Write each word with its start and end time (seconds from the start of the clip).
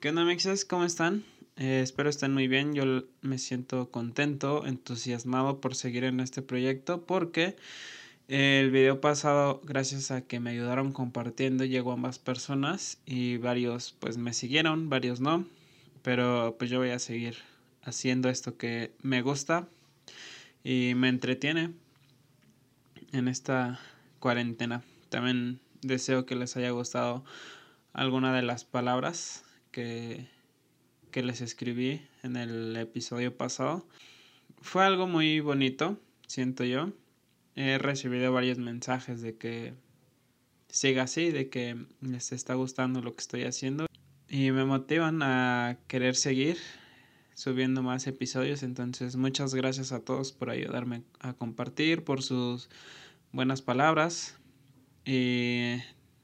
¿Qué 0.00 0.10
onda, 0.10 0.22
mexas? 0.24 0.64
¿Cómo 0.64 0.84
están? 0.84 1.24
Eh, 1.56 1.80
espero 1.82 2.08
estén 2.08 2.32
muy 2.32 2.46
bien. 2.46 2.72
Yo 2.72 2.84
me 3.20 3.36
siento 3.36 3.90
contento, 3.90 4.64
entusiasmado 4.64 5.60
por 5.60 5.74
seguir 5.74 6.04
en 6.04 6.20
este 6.20 6.40
proyecto 6.40 7.04
porque 7.04 7.56
el 8.28 8.70
video 8.70 9.00
pasado, 9.00 9.60
gracias 9.64 10.12
a 10.12 10.20
que 10.20 10.38
me 10.38 10.50
ayudaron 10.50 10.92
compartiendo, 10.92 11.64
llegó 11.64 11.90
a 11.90 11.96
más 11.96 12.20
personas 12.20 13.00
y 13.06 13.38
varios 13.38 13.96
pues 13.98 14.18
me 14.18 14.34
siguieron, 14.34 14.88
varios 14.88 15.20
no. 15.20 15.44
Pero 16.02 16.54
pues 16.60 16.70
yo 16.70 16.78
voy 16.78 16.90
a 16.90 17.00
seguir 17.00 17.38
haciendo 17.82 18.28
esto 18.28 18.56
que 18.56 18.92
me 19.02 19.20
gusta 19.20 19.66
y 20.62 20.92
me 20.94 21.08
entretiene 21.08 21.72
en 23.10 23.26
esta 23.26 23.80
cuarentena. 24.20 24.84
También 25.08 25.58
deseo 25.82 26.24
que 26.24 26.36
les 26.36 26.56
haya 26.56 26.70
gustado 26.70 27.24
alguna 27.92 28.32
de 28.32 28.42
las 28.42 28.64
palabras 28.64 29.42
que, 29.70 30.28
que 31.10 31.22
les 31.22 31.40
escribí 31.40 32.02
en 32.22 32.36
el 32.36 32.76
episodio 32.76 33.36
pasado. 33.36 33.86
Fue 34.60 34.84
algo 34.84 35.06
muy 35.06 35.40
bonito, 35.40 35.98
siento 36.26 36.64
yo. 36.64 36.92
He 37.54 37.78
recibido 37.78 38.32
varios 38.32 38.58
mensajes 38.58 39.20
de 39.20 39.36
que 39.36 39.74
siga 40.68 41.04
así, 41.04 41.30
de 41.30 41.48
que 41.48 41.76
les 42.00 42.32
está 42.32 42.54
gustando 42.54 43.00
lo 43.00 43.14
que 43.14 43.20
estoy 43.20 43.44
haciendo 43.44 43.86
y 44.28 44.50
me 44.50 44.64
motivan 44.64 45.22
a 45.22 45.78
querer 45.86 46.14
seguir 46.14 46.58
subiendo 47.34 47.82
más 47.82 48.06
episodios. 48.06 48.62
Entonces, 48.62 49.16
muchas 49.16 49.54
gracias 49.54 49.92
a 49.92 50.00
todos 50.00 50.32
por 50.32 50.50
ayudarme 50.50 51.02
a 51.20 51.32
compartir, 51.32 52.04
por 52.04 52.22
sus 52.22 52.68
buenas 53.32 53.62
palabras. 53.62 54.36
Y 55.04 55.76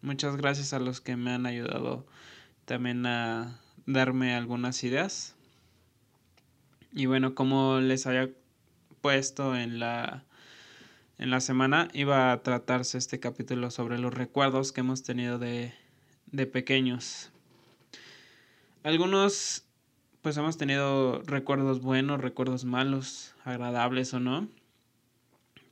muchas 0.03 0.37
gracias 0.37 0.73
a 0.73 0.79
los 0.79 1.01
que 1.01 1.17
me 1.17 1.31
han 1.31 1.47
ayudado 1.47 2.07
también 2.65 3.07
a 3.07 3.61
darme 3.87 4.35
algunas 4.35 4.83
ideas. 4.85 5.37
Y 6.93 7.07
bueno, 7.07 7.35
como 7.35 7.81
les 7.81 8.07
había 8.07 8.31
puesto 9.01 9.57
en 9.57 9.79
la 9.79 10.25
en 11.19 11.31
la 11.31 11.41
semana 11.41 11.89
iba 11.93 12.33
a 12.33 12.43
tratarse 12.43 12.99
este 12.99 13.21
capítulo 13.21 13.71
sobre 13.71 13.99
los 13.99 14.13
recuerdos 14.13 14.73
que 14.73 14.81
hemos 14.81 15.05
tenido 15.05 15.39
de, 15.39 15.73
de 16.33 16.47
pequeños. 16.47 17.31
Algunos 18.83 19.65
pues 20.23 20.37
hemos 20.39 20.57
tenido 20.57 21.23
recuerdos 21.23 21.83
buenos, 21.83 22.21
recuerdos 22.21 22.65
malos, 22.65 23.35
agradables 23.45 24.13
o 24.15 24.21
no. 24.21 24.49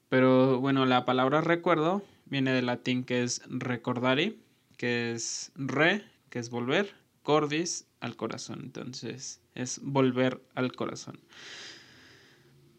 Pero 0.08 0.60
bueno, 0.60 0.84
la 0.84 1.04
palabra 1.06 1.40
recuerdo 1.40 2.02
viene 2.26 2.52
del 2.52 2.66
latín 2.66 3.02
que 3.02 3.22
es 3.22 3.42
recordari, 3.48 4.38
que 4.76 5.12
es 5.12 5.52
re, 5.56 6.04
que 6.32 6.38
es 6.38 6.48
volver, 6.48 6.94
cordis, 7.22 7.86
al 8.00 8.16
corazón. 8.16 8.60
Entonces, 8.62 9.42
es 9.54 9.80
volver 9.82 10.40
al 10.54 10.72
corazón. 10.72 11.20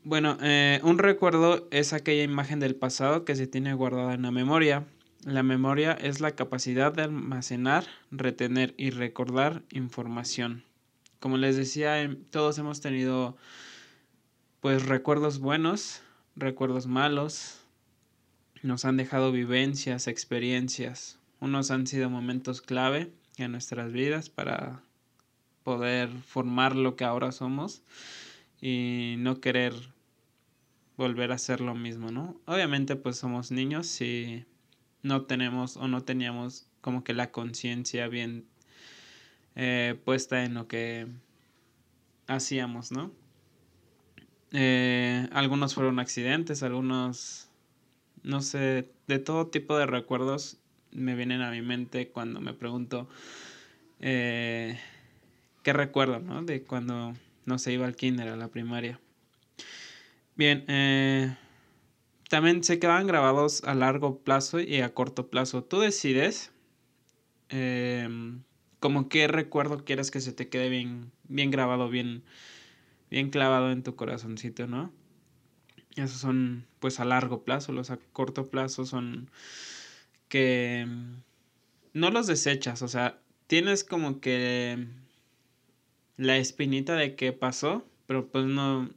Bueno, 0.04 0.40
eh, 0.42 0.80
un 0.82 0.98
recuerdo 0.98 1.68
es 1.70 1.94
aquella 1.94 2.24
imagen 2.24 2.60
del 2.60 2.76
pasado 2.76 3.26
que 3.26 3.36
se 3.36 3.46
tiene 3.46 3.76
guardada 3.76 4.16
en 4.16 4.24
la 4.24 4.32
memoria. 4.32 4.88
La 5.24 5.44
memoria 5.44 5.92
es 5.92 6.20
la 6.20 6.32
capacidad 6.32 6.92
de 6.94 7.04
almacenar, 7.04 7.86
retener 8.10 8.74
y 8.76 8.90
recordar 8.90 9.62
información. 9.70 10.64
Como 11.20 11.38
les 11.38 11.56
decía, 11.56 12.02
em, 12.02 12.24
todos 12.32 12.58
hemos 12.58 12.82
tenido 12.82 13.38
pues 14.62 14.88
recuerdos 14.88 15.38
buenos, 15.38 16.02
recuerdos 16.36 16.88
malos, 16.88 17.60
nos 18.64 18.84
han 18.84 18.98
dejado 18.98 19.32
vivencias, 19.32 20.08
experiencias. 20.08 21.20
Unos 21.40 21.70
han 21.70 21.86
sido 21.86 22.10
momentos 22.10 22.60
clave 22.60 23.12
en 23.38 23.52
nuestras 23.52 23.92
vidas 23.92 24.30
para 24.30 24.82
poder 25.64 26.10
formar 26.10 26.76
lo 26.76 26.96
que 26.96 27.04
ahora 27.04 27.32
somos 27.32 27.84
y 28.62 29.16
no 29.18 29.40
querer 29.40 29.74
volver 30.98 31.32
a 31.32 31.36
hacer 31.36 31.62
lo 31.62 31.76
mismo, 31.76 32.12
¿no? 32.12 32.40
Obviamente 32.46 32.96
pues 32.96 33.18
somos 33.18 33.52
niños 33.52 34.02
y 34.02 34.46
no 35.02 35.24
tenemos 35.24 35.78
o 35.78 35.88
no 35.88 36.04
teníamos 36.04 36.68
como 36.82 37.04
que 37.04 37.14
la 37.14 37.32
conciencia 37.32 38.08
bien 38.08 38.46
eh, 39.56 40.00
puesta 40.06 40.44
en 40.44 40.54
lo 40.54 40.68
que 40.68 41.08
hacíamos, 42.28 42.92
¿no? 42.92 43.12
Eh, 44.52 45.28
algunos 45.32 45.74
fueron 45.74 46.00
accidentes, 46.00 46.62
algunos 46.62 47.50
no 48.24 48.42
sé, 48.42 48.90
de 49.08 49.20
todo 49.20 49.48
tipo 49.48 49.78
de 49.78 49.86
recuerdos 49.86 50.58
me 50.94 51.16
vienen 51.16 51.42
a 51.42 51.52
mi 51.52 51.62
mente 51.62 52.10
cuando 52.10 52.42
me 52.42 52.54
pregunto 52.54 53.08
eh, 54.00 54.80
qué 55.64 55.74
recuerdo, 55.74 56.20
¿no? 56.20 56.44
De 56.44 56.64
cuando 56.64 57.14
no 57.46 57.60
se 57.60 57.74
iba 57.74 57.86
al 57.86 57.96
kinder, 57.96 58.30
a 58.30 58.36
la 58.36 58.50
primaria. 58.50 59.00
Bien, 60.36 60.66
eh, 60.68 61.36
también 62.30 62.64
se 62.64 62.80
quedan 62.80 63.08
grabados 63.08 63.64
a 63.64 63.76
largo 63.76 64.20
plazo 64.20 64.60
y 64.60 64.82
a 64.82 64.94
corto 64.94 65.30
plazo. 65.30 65.64
Tú 65.64 65.80
decides 65.80 66.52
eh, 67.50 68.10
como 68.80 69.08
qué 69.08 69.28
recuerdo 69.28 69.86
quieres 69.86 70.12
que 70.12 70.20
se 70.20 70.34
te 70.34 70.50
quede 70.50 70.70
bien, 70.70 71.12
bien 71.24 71.52
grabado, 71.52 71.90
bien, 71.90 72.24
bien 73.10 73.30
clavado 73.30 73.72
en 73.72 73.84
tu 73.84 73.96
corazoncito, 73.96 74.68
¿no? 74.68 74.92
Esos 75.96 76.20
son 76.20 76.66
pues 76.80 77.00
a 77.00 77.06
largo 77.06 77.44
plazo, 77.44 77.72
los 77.72 77.92
a 77.92 77.98
corto 78.12 78.50
plazo 78.50 78.86
son 78.86 79.30
que 80.34 80.88
no 81.94 82.10
los 82.10 82.26
desechas, 82.26 82.82
o 82.82 82.88
sea, 82.88 83.20
tienes 83.46 83.84
como 83.84 84.20
que 84.20 84.88
la 86.18 86.38
espinita 86.38 86.96
de 86.96 87.16
qué 87.16 87.34
pasó, 87.34 87.86
pero 88.08 88.30
pues 88.30 88.46
no, 88.46 88.90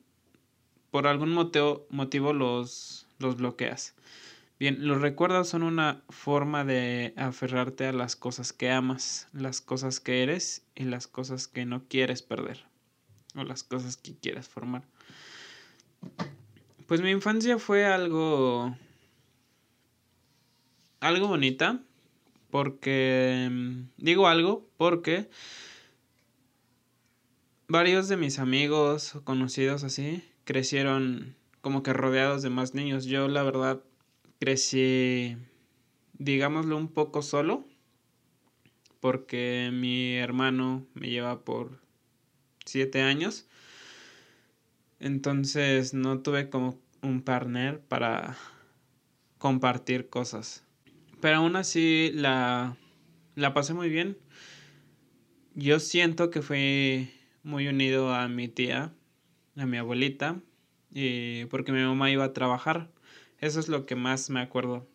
por 0.90 1.06
algún 1.06 1.34
motivo, 1.34 1.86
motivo 1.90 2.32
los, 2.32 3.06
los 3.18 3.36
bloqueas. 3.36 3.94
Bien, 4.58 4.88
los 4.88 5.02
recuerdos 5.02 5.50
son 5.50 5.62
una 5.62 6.02
forma 6.08 6.64
de 6.64 7.12
aferrarte 7.18 7.84
a 7.84 7.92
las 7.92 8.16
cosas 8.16 8.54
que 8.54 8.70
amas, 8.70 9.28
las 9.34 9.60
cosas 9.60 10.00
que 10.00 10.22
eres 10.22 10.64
y 10.74 10.84
las 10.84 11.06
cosas 11.06 11.48
que 11.48 11.66
no 11.66 11.82
quieres 11.86 12.22
perder, 12.22 12.64
o 13.34 13.44
las 13.44 13.62
cosas 13.62 13.98
que 13.98 14.16
quieres 14.16 14.48
formar. 14.48 14.84
Pues 16.86 17.02
mi 17.02 17.10
infancia 17.10 17.58
fue 17.58 17.84
algo. 17.84 18.74
Algo 21.06 21.28
bonita. 21.28 21.82
Porque. 22.50 23.50
Digo 23.96 24.28
algo 24.28 24.68
porque. 24.76 25.28
Varios 27.68 28.08
de 28.08 28.16
mis 28.16 28.38
amigos 28.38 29.16
o 29.16 29.24
conocidos 29.24 29.82
así 29.82 30.22
crecieron 30.44 31.34
como 31.60 31.82
que 31.82 31.92
rodeados 31.92 32.42
de 32.42 32.50
más 32.50 32.74
niños. 32.74 33.06
Yo, 33.06 33.26
la 33.28 33.42
verdad, 33.42 33.82
crecí. 34.38 35.36
digámoslo 36.14 36.76
un 36.76 36.88
poco 36.88 37.22
solo. 37.22 37.64
Porque 39.00 39.70
mi 39.72 40.14
hermano 40.14 40.86
me 40.94 41.10
lleva 41.10 41.44
por 41.44 41.80
siete 42.64 43.02
años. 43.02 43.46
Entonces 44.98 45.94
no 45.94 46.20
tuve 46.20 46.48
como 46.48 46.80
un 47.02 47.22
partner 47.22 47.80
para 47.80 48.36
compartir 49.38 50.08
cosas. 50.08 50.65
Pero 51.26 51.38
aún 51.38 51.56
así 51.56 52.12
la, 52.14 52.76
la 53.34 53.52
pasé 53.52 53.74
muy 53.74 53.88
bien. 53.88 54.16
Yo 55.56 55.80
siento 55.80 56.30
que 56.30 56.40
fui 56.40 57.10
muy 57.42 57.66
unido 57.66 58.14
a 58.14 58.28
mi 58.28 58.46
tía, 58.46 58.92
a 59.56 59.66
mi 59.66 59.76
abuelita, 59.76 60.40
y 60.94 61.46
porque 61.46 61.72
mi 61.72 61.82
mamá 61.82 62.12
iba 62.12 62.22
a 62.22 62.32
trabajar. 62.32 62.92
Eso 63.40 63.58
es 63.58 63.66
lo 63.66 63.86
que 63.86 63.96
más 63.96 64.30
me 64.30 64.38
acuerdo. 64.38 64.86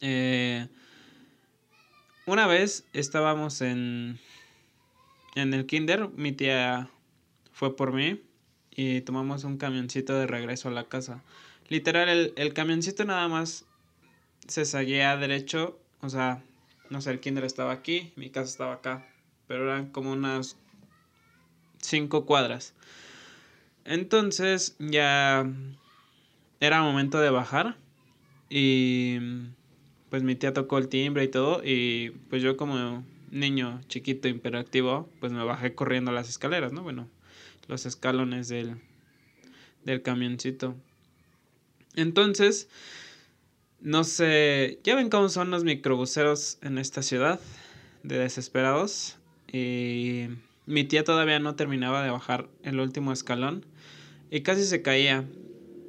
Eh, 0.00 0.68
una 2.24 2.46
vez 2.46 2.88
estábamos 2.94 3.60
en, 3.60 4.18
en 5.34 5.52
el 5.52 5.66
kinder, 5.66 6.08
mi 6.16 6.32
tía 6.32 6.88
fue 7.52 7.76
por 7.76 7.92
mí 7.92 8.22
y 8.70 9.02
tomamos 9.02 9.44
un 9.44 9.58
camioncito 9.58 10.18
de 10.18 10.26
regreso 10.26 10.70
a 10.70 10.72
la 10.72 10.84
casa. 10.84 11.22
Literal, 11.68 12.08
el, 12.08 12.32
el 12.36 12.54
camioncito 12.54 13.04
nada 13.04 13.28
más 13.28 13.67
se 14.48 14.64
seguía 14.64 15.16
derecho, 15.16 15.78
o 16.00 16.08
sea, 16.08 16.42
no 16.90 17.00
sé, 17.00 17.10
el 17.10 17.20
kinder 17.20 17.44
estaba 17.44 17.72
aquí, 17.72 18.12
mi 18.16 18.30
casa 18.30 18.50
estaba 18.50 18.74
acá, 18.74 19.06
pero 19.46 19.64
eran 19.64 19.90
como 19.90 20.12
unas 20.12 20.56
cinco 21.80 22.26
cuadras. 22.26 22.74
Entonces 23.84 24.76
ya 24.78 25.46
era 26.60 26.82
momento 26.82 27.20
de 27.20 27.30
bajar 27.30 27.76
y 28.50 29.18
pues 30.10 30.22
mi 30.22 30.34
tía 30.34 30.52
tocó 30.52 30.78
el 30.78 30.88
timbre 30.88 31.24
y 31.24 31.28
todo 31.28 31.62
y 31.64 32.10
pues 32.28 32.42
yo 32.42 32.56
como 32.56 33.04
niño 33.30 33.80
chiquito 33.88 34.28
imperactivo 34.28 35.08
pues 35.20 35.32
me 35.32 35.44
bajé 35.44 35.74
corriendo 35.74 36.10
las 36.12 36.28
escaleras, 36.28 36.72
¿no? 36.72 36.82
Bueno, 36.82 37.08
los 37.66 37.86
escalones 37.86 38.48
del, 38.48 38.76
del 39.84 40.02
camioncito. 40.02 40.74
Entonces, 41.94 42.68
no 43.80 44.04
sé, 44.04 44.78
ya 44.84 44.94
ven 44.94 45.10
cómo 45.10 45.28
son 45.28 45.50
los 45.50 45.64
microbuseros 45.64 46.58
en 46.62 46.78
esta 46.78 47.02
ciudad 47.02 47.40
de 48.02 48.18
desesperados. 48.18 49.16
y 49.52 50.28
mi 50.66 50.84
tía 50.84 51.02
todavía 51.02 51.38
no 51.38 51.54
terminaba 51.56 52.02
de 52.02 52.10
bajar 52.10 52.48
el 52.62 52.78
último 52.78 53.10
escalón 53.10 53.64
y 54.30 54.42
casi 54.42 54.64
se 54.64 54.82
caía. 54.82 55.24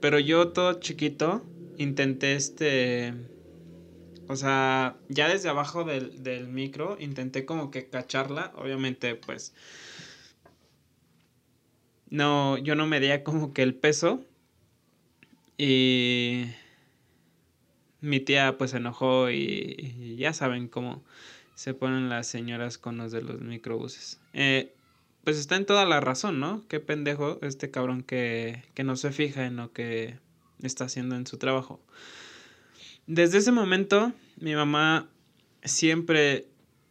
Pero 0.02 0.20
yo 0.20 0.50
todo 0.50 0.80
chiquito 0.80 1.44
intenté 1.78 2.36
este... 2.36 3.14
O 4.30 4.36
sea, 4.36 4.96
ya 5.10 5.28
desde 5.28 5.50
abajo 5.50 5.84
del, 5.84 6.24
del 6.24 6.48
micro 6.48 6.96
intenté 7.00 7.46
como 7.46 7.72
que 7.72 7.90
cacharla. 7.90 8.54
Obviamente 8.56 9.16
pues... 9.16 9.54
No, 12.10 12.58
yo 12.58 12.76
no 12.76 12.88
medía 12.88 13.24
como 13.24 13.54
que 13.54 13.64
el 13.64 13.76
peso. 13.76 14.24
Y 15.58 16.46
mi 18.02 18.20
tía 18.20 18.58
pues 18.58 18.72
se 18.72 18.78
enojó 18.78 19.30
y, 19.30 20.16
ya 20.18 20.34
saben 20.34 20.68
cómo 20.68 21.04
se 21.56 21.74
ponen 21.74 22.10
las 22.10 22.28
señoras 22.28 22.78
con 22.78 22.98
los 22.98 23.12
de 23.12 23.22
los 23.22 23.42
microbuses. 23.42 24.20
Eh, 24.34 24.74
pues 25.24 25.38
está 25.38 25.58
en 25.58 25.66
toda 25.66 25.86
la 25.86 26.00
razón, 26.00 26.40
¿no? 26.40 26.64
Qué 26.68 26.80
pendejo 26.80 27.40
este 27.42 27.70
cabrón 27.70 28.04
que, 28.04 28.64
que 28.74 28.84
no 28.84 28.96
se 28.96 29.12
fija 29.12 29.46
en 29.46 29.58
lo 29.58 29.74
que 29.74 30.18
está 30.64 30.86
haciendo 30.86 31.16
en 31.16 31.28
su 31.28 31.38
trabajo. 31.38 31.80
Desde 33.08 33.40
ese 33.40 33.52
momento, 33.52 34.14
mi 34.38 34.56
mamá 34.56 35.08
siempre 35.64 36.48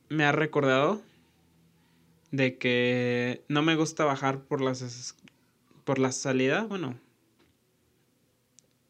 me 0.08 0.24
ha 0.24 0.32
recordado 0.32 1.02
de 2.30 2.58
que 2.58 3.42
no 3.48 3.62
me 3.62 3.76
gusta 3.76 4.04
bajar 4.04 4.40
por 4.40 4.60
las 4.60 5.14
por 5.84 5.98
la 5.98 6.12
salida, 6.12 6.64
bueno. 6.64 6.98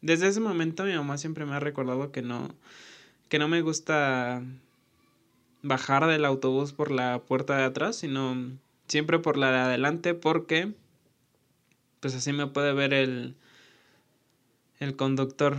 Desde 0.01 0.27
ese 0.27 0.39
momento 0.39 0.85
mi 0.85 0.93
mamá 0.93 1.17
siempre 1.17 1.45
me 1.45 1.55
ha 1.55 1.59
recordado 1.59 2.11
que 2.11 2.21
no 2.21 2.49
que 3.27 3.37
no 3.37 3.47
me 3.47 3.61
gusta 3.61 4.41
bajar 5.61 6.07
del 6.07 6.25
autobús 6.25 6.73
por 6.73 6.89
la 6.91 7.19
puerta 7.19 7.57
de 7.57 7.63
atrás, 7.63 7.97
sino 7.97 8.35
siempre 8.87 9.19
por 9.19 9.37
la 9.37 9.51
de 9.51 9.57
adelante 9.59 10.13
porque 10.13 10.73
pues 11.99 12.15
así 12.15 12.33
me 12.33 12.47
puede 12.47 12.73
ver 12.73 12.93
el 12.93 13.35
el 14.79 14.95
conductor. 14.95 15.57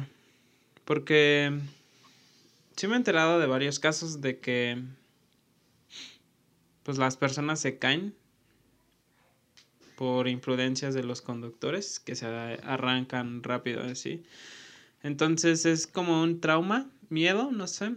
Porque 0.85 1.53
sí 2.77 2.89
me 2.89 2.95
he 2.95 2.97
enterado 2.97 3.39
de 3.39 3.47
varios 3.47 3.79
casos 3.79 4.21
de 4.21 4.41
que 4.41 4.83
pues 6.83 6.99
las 6.99 7.17
personas 7.17 7.61
se 7.61 7.79
caen 7.79 8.15
por 10.00 10.29
imprudencias 10.29 10.94
de 10.94 11.02
los 11.02 11.20
conductores 11.20 12.00
que 12.00 12.17
se 12.17 12.25
arrancan 12.25 13.43
rápido 13.43 13.82
así. 13.82 14.23
Entonces 15.02 15.67
es 15.67 15.87
como 15.87 16.23
un 16.23 16.41
trauma, 16.41 16.88
miedo, 17.11 17.50
no 17.52 17.67
sé, 17.67 17.97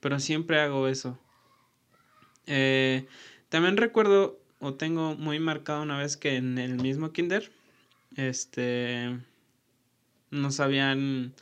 pero 0.00 0.18
siempre 0.18 0.58
hago 0.58 0.88
eso. 0.88 1.16
Eh, 2.48 3.06
también 3.48 3.76
recuerdo 3.76 4.40
o 4.58 4.74
tengo 4.74 5.14
muy 5.14 5.38
marcado 5.38 5.84
una 5.84 5.96
vez 5.96 6.16
que 6.16 6.34
en 6.34 6.58
el 6.58 6.82
mismo 6.82 7.12
kinder, 7.12 7.52
este, 8.16 9.16
nos 10.32 10.58
habían 10.58 11.32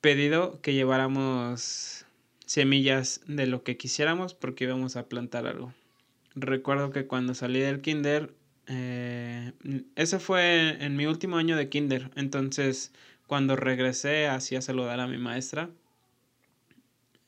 pedido 0.00 0.60
que 0.62 0.74
lleváramos 0.74 2.06
semillas 2.44 3.20
de 3.28 3.46
lo 3.46 3.62
que 3.62 3.76
quisiéramos 3.76 4.34
porque 4.34 4.64
íbamos 4.64 4.96
a 4.96 5.06
plantar 5.06 5.46
algo. 5.46 5.72
Recuerdo 6.34 6.90
que 6.90 7.06
cuando 7.06 7.34
salí 7.34 7.60
del 7.60 7.82
kinder, 7.82 8.34
eh, 8.66 9.52
ese 9.96 10.18
fue 10.18 10.82
en 10.84 10.96
mi 10.96 11.06
último 11.06 11.36
año 11.36 11.56
de 11.56 11.68
kinder, 11.68 12.10
entonces 12.16 12.92
cuando 13.26 13.56
regresé 13.56 14.26
a 14.26 14.40
saludar 14.40 15.00
a 15.00 15.06
mi 15.06 15.18
maestra, 15.18 15.70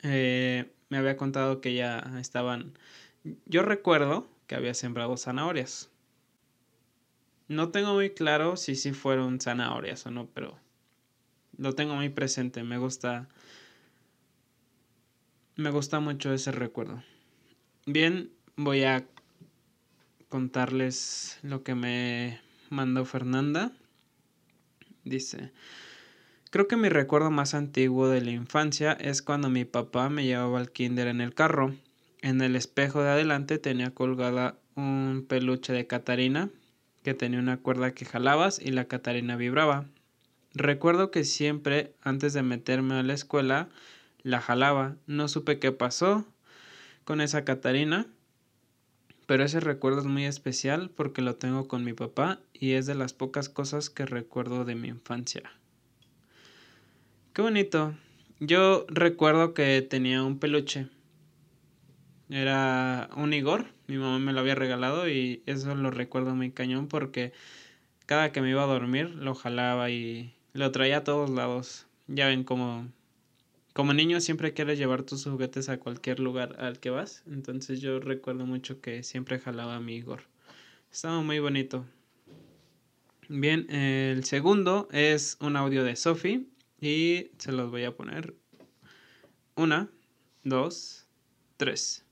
eh, 0.01 0.71
me 0.89 0.97
había 0.97 1.17
contado 1.17 1.61
que 1.61 1.73
ya 1.73 2.13
estaban, 2.19 2.77
yo 3.45 3.63
recuerdo 3.63 4.27
que 4.47 4.55
había 4.55 4.73
sembrado 4.73 5.17
zanahorias. 5.17 5.89
No 7.47 7.69
tengo 7.69 7.93
muy 7.93 8.09
claro 8.09 8.57
si 8.57 8.75
sí 8.75 8.93
fueron 8.93 9.39
zanahorias 9.39 10.05
o 10.05 10.11
no, 10.11 10.27
pero 10.33 10.57
lo 11.57 11.73
tengo 11.73 11.95
muy 11.95 12.09
presente. 12.09 12.63
Me 12.63 12.77
gusta. 12.77 13.27
Me 15.55 15.69
gusta 15.69 15.99
mucho 15.99 16.33
ese 16.33 16.51
recuerdo. 16.51 17.03
Bien, 17.85 18.31
voy 18.55 18.83
a 18.83 19.05
contarles 20.33 21.37
lo 21.43 21.61
que 21.61 21.75
me 21.75 22.41
mandó 22.71 23.05
Fernanda. 23.05 23.71
Dice, 25.03 25.51
creo 26.49 26.67
que 26.67 26.75
mi 26.75 26.89
recuerdo 26.89 27.29
más 27.29 27.53
antiguo 27.53 28.09
de 28.09 28.21
la 28.21 28.31
infancia 28.31 28.93
es 28.93 29.21
cuando 29.21 29.51
mi 29.51 29.63
papá 29.63 30.09
me 30.09 30.25
llevaba 30.25 30.57
al 30.57 30.71
kinder 30.71 31.05
en 31.05 31.21
el 31.21 31.35
carro. 31.35 31.75
En 32.23 32.41
el 32.41 32.55
espejo 32.55 33.03
de 33.03 33.11
adelante 33.11 33.59
tenía 33.59 33.91
colgada 33.91 34.57
un 34.75 35.23
peluche 35.29 35.71
de 35.71 35.85
Catarina 35.85 36.49
que 37.03 37.13
tenía 37.13 37.37
una 37.37 37.57
cuerda 37.57 37.93
que 37.93 38.05
jalabas 38.05 38.59
y 38.59 38.71
la 38.71 38.85
Catarina 38.85 39.35
vibraba. 39.35 39.85
Recuerdo 40.55 41.11
que 41.11 41.25
siempre, 41.25 41.93
antes 42.01 42.33
de 42.33 42.41
meterme 42.41 42.95
a 42.95 43.03
la 43.03 43.13
escuela, 43.13 43.69
la 44.23 44.41
jalaba. 44.41 44.95
No 45.05 45.27
supe 45.27 45.59
qué 45.59 45.71
pasó 45.71 46.25
con 47.03 47.21
esa 47.21 47.45
Catarina, 47.45 48.07
pero 49.25 49.43
ese 49.43 49.59
recuerdo 49.59 49.99
es 49.99 50.05
muy 50.05 50.25
especial 50.25 50.89
porque 50.89 51.21
lo 51.21 51.35
tengo 51.35 51.67
con 51.67 51.83
mi 51.83 51.93
papá 51.93 52.39
y 52.53 52.71
es 52.73 52.85
de 52.85 52.95
las 52.95 53.13
pocas 53.13 53.49
cosas 53.49 53.89
que 53.89 54.05
recuerdo 54.05 54.65
de 54.65 54.75
mi 54.75 54.87
infancia. 54.87 55.43
Qué 57.33 57.41
bonito. 57.41 57.95
Yo 58.39 58.85
recuerdo 58.89 59.53
que 59.53 59.81
tenía 59.81 60.23
un 60.23 60.39
peluche. 60.39 60.87
Era 62.29 63.09
un 63.15 63.33
Igor 63.33 63.73
mi 63.87 63.97
mamá 63.97 64.19
me 64.19 64.33
lo 64.33 64.39
había 64.39 64.55
regalado 64.55 65.09
y 65.09 65.43
eso 65.45 65.75
lo 65.75 65.91
recuerdo 65.91 66.35
muy 66.35 66.51
cañón 66.51 66.87
porque 66.87 67.33
cada 68.05 68.31
que 68.31 68.41
me 68.41 68.49
iba 68.49 68.63
a 68.63 68.67
dormir 68.67 69.09
lo 69.09 69.35
jalaba 69.35 69.89
y 69.89 70.33
lo 70.53 70.71
traía 70.71 70.97
a 70.97 71.03
todos 71.03 71.29
lados. 71.29 71.85
Ya 72.07 72.27
ven 72.27 72.43
como 72.43 72.87
como 73.73 73.93
niño 73.93 74.21
siempre 74.21 74.53
quieres 74.53 74.77
llevar 74.77 75.03
tus 75.03 75.23
juguetes 75.23 75.67
a 75.67 75.79
cualquier 75.79 76.19
lugar 76.19 76.55
al 76.59 76.79
que 76.79 76.91
vas, 76.91 77.23
entonces 77.27 77.81
yo 77.81 77.99
recuerdo 77.99 78.45
mucho 78.45 78.79
que 78.81 79.03
siempre 79.03 79.39
jalaba 79.39 79.79
mi 79.79 79.95
Igor. 79.95 80.21
Estaba 80.91 81.21
muy 81.21 81.39
bonito. 81.39 81.85
Bien, 83.29 83.67
el 83.71 84.23
segundo 84.25 84.87
es 84.91 85.37
un 85.39 85.55
audio 85.55 85.83
de 85.83 85.95
Sophie 85.95 86.45
y 86.79 87.31
se 87.39 87.51
los 87.51 87.71
voy 87.71 87.83
a 87.85 87.95
poner. 87.95 88.35
Una, 89.55 89.89
dos, 90.43 91.07
tres. 91.57 92.05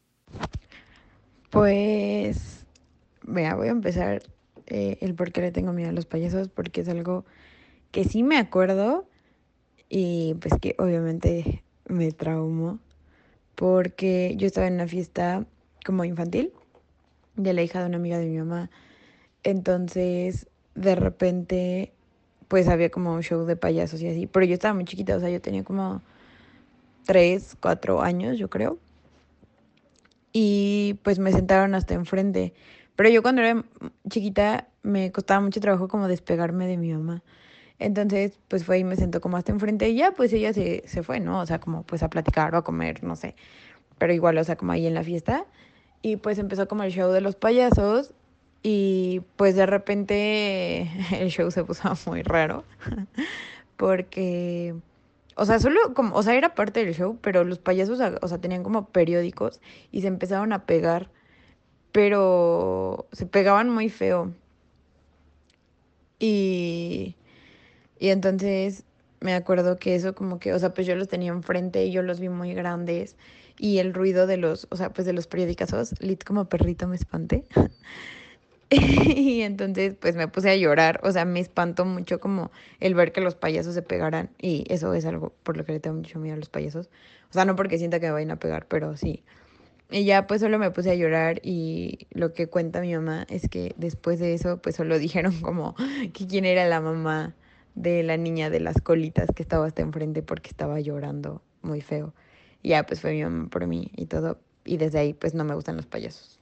Pues, 1.51 2.65
vea, 3.23 3.55
voy 3.55 3.67
a 3.67 3.71
empezar 3.71 4.23
eh, 4.65 4.97
el 5.01 5.13
por 5.13 5.31
qué 5.31 5.41
le 5.41 5.51
tengo 5.51 5.73
miedo 5.73 5.89
a 5.89 5.93
los 5.93 6.05
payasos, 6.05 6.47
porque 6.47 6.81
es 6.81 6.87
algo 6.87 7.25
que 7.91 8.05
sí 8.05 8.23
me 8.23 8.37
acuerdo 8.37 9.07
y 9.93 10.35
pues 10.35 10.53
que 10.61 10.73
obviamente 10.79 11.63
me 11.85 12.13
traumó, 12.13 12.79
porque 13.55 14.35
yo 14.37 14.47
estaba 14.47 14.67
en 14.67 14.75
una 14.75 14.87
fiesta 14.87 15.45
como 15.85 16.05
infantil 16.05 16.53
de 17.35 17.53
la 17.53 17.61
hija 17.61 17.81
de 17.81 17.87
una 17.87 17.97
amiga 17.97 18.17
de 18.17 18.27
mi 18.27 18.37
mamá, 18.37 18.69
entonces 19.43 20.47
de 20.75 20.95
repente 20.95 21.91
pues 22.47 22.69
había 22.69 22.89
como 22.89 23.13
un 23.13 23.21
show 23.21 23.45
de 23.45 23.57
payasos 23.57 24.01
y 24.01 24.07
así, 24.07 24.27
pero 24.27 24.45
yo 24.45 24.53
estaba 24.53 24.73
muy 24.73 24.85
chiquita, 24.85 25.17
o 25.17 25.19
sea, 25.19 25.29
yo 25.29 25.41
tenía 25.41 25.65
como 25.65 26.01
tres, 27.05 27.57
cuatro 27.59 28.01
años, 28.01 28.37
yo 28.37 28.49
creo 28.49 28.77
y 30.31 30.99
pues 31.03 31.19
me 31.19 31.33
sentaron 31.33 31.75
hasta 31.75 31.93
enfrente. 31.93 32.53
Pero 32.95 33.09
yo 33.09 33.21
cuando 33.21 33.41
era 33.41 33.63
chiquita 34.09 34.69
me 34.83 35.11
costaba 35.11 35.41
mucho 35.41 35.59
trabajo 35.59 35.87
como 35.89 36.07
despegarme 36.07 36.67
de 36.67 36.77
mi 36.77 36.93
mamá. 36.93 37.21
Entonces, 37.81 38.33
pues 38.47 38.63
fue 38.63 38.79
y 38.79 38.83
me 38.83 38.95
sentó 38.95 39.21
como 39.21 39.37
hasta 39.37 39.51
enfrente 39.51 39.89
y 39.89 39.95
ya, 39.95 40.11
pues 40.11 40.31
ella 40.33 40.53
se, 40.53 40.83
se 40.87 41.03
fue, 41.03 41.19
¿no? 41.19 41.41
O 41.41 41.45
sea, 41.47 41.59
como 41.59 41.83
pues 41.83 42.03
a 42.03 42.09
platicar 42.09 42.53
o 42.55 42.59
a 42.59 42.63
comer, 42.63 43.03
no 43.03 43.15
sé. 43.15 43.35
Pero 43.97 44.13
igual, 44.13 44.37
o 44.37 44.43
sea, 44.43 44.55
como 44.55 44.71
ahí 44.71 44.87
en 44.87 44.93
la 44.93 45.03
fiesta. 45.03 45.45
Y 46.03 46.17
pues 46.17 46.37
empezó 46.39 46.67
como 46.67 46.83
el 46.83 46.91
show 46.91 47.11
de 47.11 47.21
los 47.21 47.35
payasos 47.35 48.13
y 48.63 49.21
pues 49.35 49.55
de 49.55 49.65
repente 49.65 50.89
el 51.19 51.29
show 51.29 51.49
se 51.51 51.63
puso 51.63 51.91
muy 52.07 52.21
raro 52.23 52.63
porque 53.77 54.75
o 55.35 55.45
sea, 55.45 55.59
solo 55.59 55.93
como, 55.95 56.15
o 56.15 56.23
sea, 56.23 56.35
era 56.35 56.53
parte 56.55 56.85
del 56.85 56.93
show, 56.93 57.17
pero 57.21 57.43
los 57.43 57.57
payasos, 57.57 57.99
o 58.21 58.27
sea, 58.27 58.37
tenían 58.39 58.63
como 58.63 58.85
periódicos 58.85 59.59
y 59.91 60.01
se 60.01 60.07
empezaron 60.07 60.53
a 60.53 60.65
pegar, 60.65 61.09
pero 61.91 63.07
se 63.11 63.25
pegaban 63.25 63.69
muy 63.69 63.89
feo. 63.89 64.31
Y, 66.19 67.15
y 68.01 68.09
entonces 68.09 68.83
me 69.19 69.35
acuerdo 69.35 69.77
que 69.77 69.93
eso 69.93 70.15
como 70.15 70.39
que, 70.39 70.53
o 70.53 70.59
sea, 70.59 70.73
pues 70.73 70.87
yo 70.87 70.95
los 70.95 71.07
tenía 71.07 71.31
enfrente 71.31 71.85
y 71.85 71.91
yo 71.91 72.01
los 72.01 72.19
vi 72.19 72.29
muy 72.29 72.51
grandes 72.55 73.15
y 73.59 73.77
el 73.77 73.93
ruido 73.93 74.25
de 74.25 74.37
los, 74.37 74.65
o 74.71 74.75
sea, 74.75 74.89
pues 74.89 75.05
de 75.05 75.13
los 75.13 75.27
periódicos, 75.27 75.93
lit 76.01 76.23
como 76.23 76.45
perrito 76.45 76.87
me 76.87 76.95
espanté. 76.95 77.45
y 78.71 79.41
entonces 79.41 79.93
pues 79.99 80.15
me 80.15 80.27
puse 80.27 80.49
a 80.49 80.55
llorar, 80.55 80.99
o 81.03 81.11
sea, 81.11 81.25
me 81.25 81.39
espantó 81.39 81.85
mucho 81.85 82.19
como 82.19 82.49
el 82.79 82.95
ver 82.95 83.11
que 83.11 83.21
los 83.21 83.35
payasos 83.35 83.75
se 83.75 83.83
pegaran 83.83 84.31
y 84.41 84.65
eso 84.69 84.95
es 84.95 85.05
algo 85.05 85.31
por 85.43 85.55
lo 85.55 85.63
que 85.63 85.73
le 85.73 85.79
tengo 85.79 85.97
mucho 85.97 86.17
miedo 86.17 86.33
a 86.33 86.39
los 86.39 86.49
payasos. 86.49 86.89
O 87.29 87.33
sea, 87.33 87.45
no 87.45 87.55
porque 87.55 87.77
sienta 87.77 87.99
que 87.99 88.07
me 88.07 88.13
vayan 88.13 88.31
a 88.31 88.39
pegar, 88.39 88.65
pero 88.65 88.97
sí. 88.97 89.23
Y 89.91 90.05
ya 90.05 90.25
pues 90.25 90.41
solo 90.41 90.57
me 90.57 90.71
puse 90.71 90.89
a 90.89 90.95
llorar 90.95 91.39
y 91.43 92.07
lo 92.09 92.33
que 92.33 92.47
cuenta 92.47 92.81
mi 92.81 92.95
mamá 92.95 93.27
es 93.29 93.47
que 93.47 93.75
después 93.77 94.19
de 94.19 94.33
eso 94.33 94.57
pues 94.57 94.75
solo 94.75 94.97
dijeron 94.99 95.39
como 95.41 95.75
que 96.13 96.25
quién 96.25 96.45
era 96.45 96.65
la 96.65 96.81
mamá 96.81 97.35
de 97.75 98.03
la 98.03 98.17
niña 98.17 98.49
de 98.49 98.59
las 98.59 98.81
colitas 98.81 99.29
que 99.35 99.43
estaba 99.43 99.65
hasta 99.65 99.81
enfrente 99.81 100.21
porque 100.21 100.49
estaba 100.49 100.79
llorando 100.79 101.41
muy 101.61 101.81
feo. 101.81 102.13
Y 102.61 102.69
ya 102.69 102.85
pues 102.85 103.01
fue 103.01 103.13
mi 103.13 103.23
mamá 103.23 103.49
por 103.49 103.67
mí 103.67 103.91
y 103.95 104.05
todo. 104.05 104.39
Y 104.65 104.77
desde 104.77 104.99
ahí 104.99 105.13
pues 105.13 105.33
no 105.33 105.43
me 105.43 105.55
gustan 105.55 105.77
los 105.77 105.85
payasos. 105.85 106.39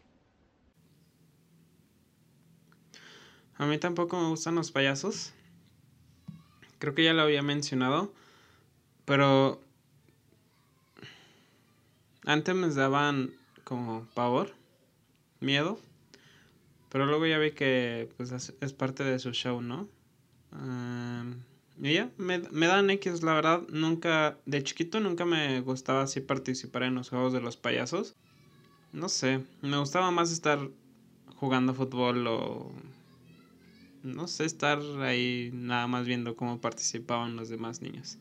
A 3.55 3.65
mí 3.65 3.77
tampoco 3.77 4.19
me 4.19 4.29
gustan 4.29 4.55
los 4.55 4.71
payasos. 4.71 5.33
Creo 6.79 6.95
que 6.95 7.03
ya 7.03 7.13
lo 7.13 7.21
había 7.21 7.41
mencionado. 7.41 8.13
Pero 9.05 9.59
antes 12.25 12.55
me 12.55 12.69
daban 12.69 13.33
como 13.63 14.05
pavor, 14.13 14.53
miedo. 15.39 15.79
Pero 16.89 17.05
luego 17.05 17.25
ya 17.25 17.37
vi 17.37 17.51
que 17.51 18.09
pues 18.17 18.31
es 18.31 18.73
parte 18.73 19.03
de 19.03 19.19
su 19.19 19.31
show, 19.31 19.61
¿no? 19.61 19.87
Ya, 21.77 22.09
me, 22.17 22.39
me, 22.51 22.67
dan 22.67 22.89
X, 22.89 23.23
la 23.23 23.33
verdad, 23.33 23.61
nunca, 23.69 24.37
de 24.45 24.63
chiquito 24.63 24.99
nunca 24.99 25.25
me 25.25 25.61
gustaba 25.61 26.03
así 26.03 26.21
participar 26.21 26.83
en 26.83 26.95
los 26.95 27.09
juegos 27.09 27.33
de 27.33 27.41
los 27.41 27.57
payasos. 27.57 28.15
No 28.91 29.09
sé, 29.09 29.43
me 29.61 29.77
gustaba 29.77 30.11
más 30.11 30.31
estar 30.31 30.59
jugando 31.35 31.73
fútbol 31.73 32.27
o... 32.27 32.71
No 34.01 34.27
sé, 34.27 34.45
estar 34.45 34.79
ahí 35.01 35.51
nada 35.53 35.85
más 35.87 36.05
viendo 36.05 36.35
cómo 36.35 36.61
participaban 36.61 37.35
los 37.35 37.49
demás 37.49 37.81
niños. 37.81 38.17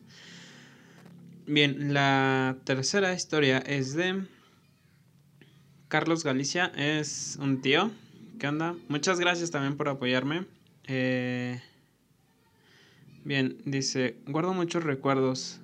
Bien, 1.47 1.93
la 1.93 2.57
tercera 2.65 3.13
historia 3.13 3.59
es 3.59 3.95
de 3.95 4.23
Carlos 5.87 6.23
Galicia, 6.23 6.71
es 6.75 7.39
un 7.41 7.61
tío. 7.61 7.91
¿Qué 8.39 8.47
onda? 8.47 8.75
Muchas 8.87 9.19
gracias 9.19 9.49
también 9.49 9.75
por 9.75 9.89
apoyarme. 9.89 10.45
Eh, 10.83 11.59
bien, 13.23 13.57
dice, 13.65 14.17
guardo 14.27 14.53
muchos 14.53 14.83
recuerdos, 14.83 15.61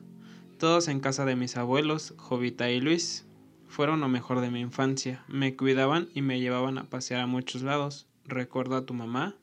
todos 0.58 0.88
en 0.88 1.00
casa 1.00 1.26
de 1.26 1.36
mis 1.36 1.58
abuelos, 1.58 2.14
Jovita 2.18 2.70
y 2.70 2.82
Luis. 2.82 3.26
Fueron 3.68 4.00
lo 4.00 4.08
mejor 4.08 4.42
de 4.42 4.52
mi 4.52 4.62
infancia. 4.62 5.24
Me 5.28 5.56
cuidaban 5.56 6.08
y 6.14 6.22
me 6.22 6.40
llevaban 6.40 6.78
a 6.78 6.86
pasear 6.86 7.22
a 7.22 7.28
muchos 7.28 7.62
lados. 7.62 8.08
Recuerdo 8.26 8.76
a 8.76 8.86
tu 8.86 8.94
mamá, 8.94 9.36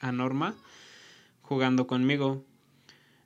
a 0.00 0.12
Norma, 0.12 0.54
jugando 1.42 1.86
conmigo, 1.86 2.44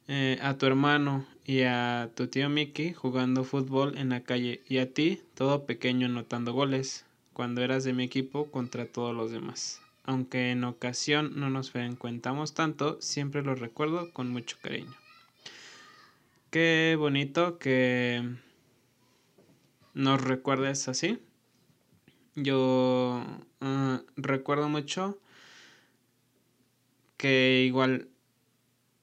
eh, 0.08 0.38
a 0.42 0.56
tu 0.56 0.66
hermano 0.66 1.26
y 1.44 1.62
a 1.62 2.10
tu 2.14 2.26
tío 2.28 2.48
Mickey 2.48 2.92
jugando 2.92 3.44
fútbol 3.44 3.96
en 3.98 4.08
la 4.08 4.22
calle 4.22 4.62
y 4.68 4.78
a 4.78 4.92
ti, 4.92 5.20
todo 5.34 5.66
pequeño, 5.66 6.06
anotando 6.06 6.52
goles 6.52 7.04
cuando 7.32 7.62
eras 7.62 7.84
de 7.84 7.92
mi 7.92 8.04
equipo 8.04 8.50
contra 8.50 8.86
todos 8.86 9.14
los 9.14 9.30
demás. 9.30 9.83
Aunque 10.04 10.50
en 10.50 10.64
ocasión 10.64 11.32
no 11.36 11.50
nos 11.50 11.70
frecuentamos 11.70 12.54
tanto, 12.54 13.00
siempre 13.00 13.42
lo 13.42 13.54
recuerdo 13.54 14.12
con 14.12 14.30
mucho 14.30 14.58
cariño. 14.62 14.94
Qué 16.50 16.94
bonito 16.98 17.58
que 17.58 18.36
nos 19.94 20.20
recuerdes 20.20 20.88
así. 20.88 21.18
Yo 22.36 23.24
ah, 23.60 24.02
recuerdo 24.16 24.68
mucho 24.68 25.18
que 27.16 27.64
igual 27.66 28.08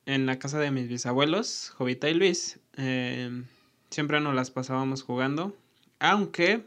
en 0.05 0.25
la 0.25 0.37
casa 0.37 0.59
de 0.59 0.71
mis 0.71 0.87
bisabuelos, 0.87 1.71
Jovita 1.77 2.09
y 2.09 2.13
Luis, 2.13 2.59
em, 2.75 3.45
siempre 3.89 4.19
nos 4.19 4.35
las 4.35 4.51
pasábamos 4.51 5.03
jugando. 5.03 5.55
Aunque 5.99 6.65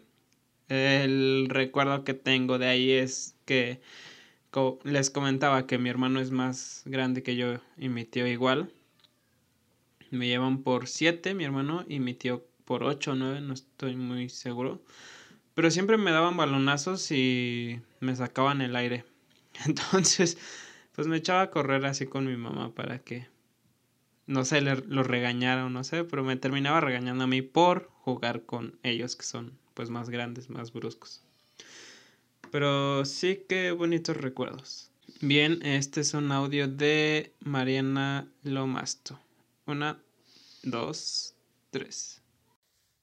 el 0.69 1.47
recuerdo 1.51 2.05
que 2.05 2.15
tengo 2.15 2.59
de 2.59 2.67
ahí 2.67 2.91
es 2.93 3.37
que 3.45 3.81
les 4.85 5.11
comentaba 5.11 5.67
que 5.67 5.79
mi 5.79 5.89
hermano 5.89 6.21
es 6.21 6.31
más 6.31 6.83
grande 6.85 7.23
que 7.23 7.37
yo 7.37 7.61
y 7.77 7.89
mi 7.89 8.05
tío 8.05 8.27
igual. 8.27 8.71
Me 10.11 10.29
llevan 10.29 10.63
por 10.63 10.87
siete, 10.87 11.35
mi 11.35 11.45
hermano, 11.45 11.85
y 11.89 11.99
mi 11.99 12.15
tío 12.15 12.45
por 12.65 12.85
ocho 12.85 13.13
o 13.13 13.15
nueve, 13.15 13.41
no 13.41 13.55
estoy 13.55 13.97
muy 13.97 14.29
seguro. 14.29 14.81
Pero 15.55 15.71
siempre 15.71 15.97
me 15.97 16.13
daban 16.13 16.37
balonazos 16.37 17.11
y 17.11 17.81
me 18.01 18.15
sacaban 18.15 18.61
el 18.61 18.77
aire. 18.77 19.05
Entonces, 19.67 20.39
pues 20.93 21.09
me 21.09 21.17
echaba 21.17 21.43
a 21.43 21.51
correr 21.51 21.85
así 21.87 22.07
con 22.07 22.27
mi 22.27 22.37
mamá 22.37 22.73
para 22.75 23.01
que, 23.01 23.27
no 24.27 24.45
sé, 24.45 24.61
lo 24.61 25.03
regañara 25.03 25.67
o 25.67 25.71
no 25.71 25.83
sé, 25.85 26.05
pero 26.05 26.23
me 26.23 26.37
terminaba 26.37 26.81
regañando 26.81 27.25
a 27.25 27.29
mí 27.29 27.43
por 27.43 27.91
jugar 28.03 28.45
con 28.45 28.79
ellos 28.83 29.17
que 29.17 29.25
son 29.25 29.59
pues 29.75 29.91
más 29.91 30.11
grandes, 30.11 30.49
más 30.51 30.73
bruscos. 30.73 31.24
Pero 32.55 33.05
sí 33.05 33.47
que 33.49 33.73
bonitos 33.73 34.17
recuerdos. 34.17 34.93
Bien, 35.21 35.59
este 35.67 36.03
es 36.03 36.15
un 36.15 36.31
audio 36.31 36.69
de 36.69 37.35
Mariana 37.41 38.31
Lomasto. 38.45 39.19
Una, 39.67 40.01
dos, 40.63 41.35
tres. 41.71 42.23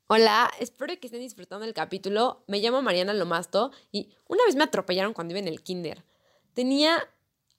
Hola, 0.07 0.49
espero 0.61 0.97
que 0.97 1.07
estén 1.07 1.19
disfrutando 1.19 1.65
el 1.65 1.73
capítulo. 1.73 2.45
Me 2.47 2.59
llamo 2.61 2.81
Mariana 2.81 3.13
Lomasto 3.13 3.73
y 3.91 4.07
una 4.29 4.45
vez 4.45 4.55
me 4.55 4.63
atropellaron 4.63 5.11
cuando 5.11 5.33
iba 5.33 5.39
en 5.39 5.49
el 5.49 5.61
kinder. 5.61 6.05
Tenía 6.53 7.03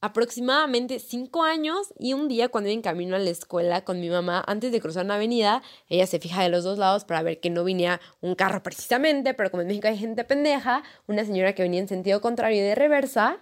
aproximadamente 0.02 0.98
cinco 0.98 1.44
años 1.44 1.94
y 1.96 2.12
un 2.12 2.26
día 2.26 2.48
cuando 2.48 2.68
iba 2.68 2.74
en 2.74 2.82
camino 2.82 3.14
a 3.14 3.20
la 3.20 3.30
escuela 3.30 3.84
con 3.84 4.00
mi 4.00 4.10
mamá, 4.10 4.42
antes 4.48 4.72
de 4.72 4.80
cruzar 4.80 5.04
una 5.04 5.14
avenida, 5.14 5.62
ella 5.88 6.08
se 6.08 6.18
fija 6.18 6.42
de 6.42 6.48
los 6.48 6.64
dos 6.64 6.76
lados 6.76 7.04
para 7.04 7.22
ver 7.22 7.38
que 7.38 7.50
no 7.50 7.62
viniera 7.62 8.00
un 8.20 8.34
carro 8.34 8.64
precisamente, 8.64 9.32
pero 9.32 9.52
como 9.52 9.62
en 9.62 9.68
México 9.68 9.86
hay 9.86 9.96
gente 9.96 10.24
pendeja, 10.24 10.82
una 11.06 11.24
señora 11.24 11.54
que 11.54 11.62
venía 11.62 11.80
en 11.80 11.86
sentido 11.86 12.20
contrario 12.20 12.58
y 12.58 12.64
de 12.64 12.74
reversa, 12.74 13.38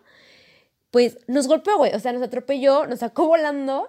pues 0.90 1.18
nos 1.26 1.48
golpeó, 1.48 1.78
güey, 1.78 1.94
o 1.94 1.98
sea, 1.98 2.12
nos 2.12 2.22
atropelló, 2.22 2.86
nos 2.86 2.98
sacó 2.98 3.26
volando 3.26 3.88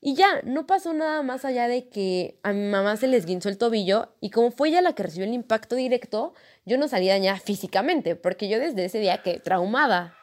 y 0.00 0.14
ya, 0.14 0.40
no 0.44 0.68
pasó 0.68 0.92
nada 0.92 1.22
más 1.24 1.44
allá 1.44 1.66
de 1.66 1.88
que 1.88 2.38
a 2.44 2.52
mi 2.52 2.68
mamá 2.68 2.96
se 2.96 3.08
les 3.08 3.26
guinzó 3.26 3.48
el 3.48 3.58
tobillo 3.58 4.10
y 4.20 4.30
como 4.30 4.52
fue 4.52 4.68
ella 4.68 4.82
la 4.82 4.94
que 4.94 5.02
recibió 5.02 5.26
el 5.26 5.34
impacto 5.34 5.74
directo, 5.74 6.32
yo 6.64 6.78
no 6.78 6.86
salí 6.86 7.08
dañada 7.08 7.40
físicamente, 7.40 8.14
porque 8.14 8.48
yo 8.48 8.60
desde 8.60 8.84
ese 8.84 9.00
día 9.00 9.22
que 9.22 9.40
traumada. 9.40 10.14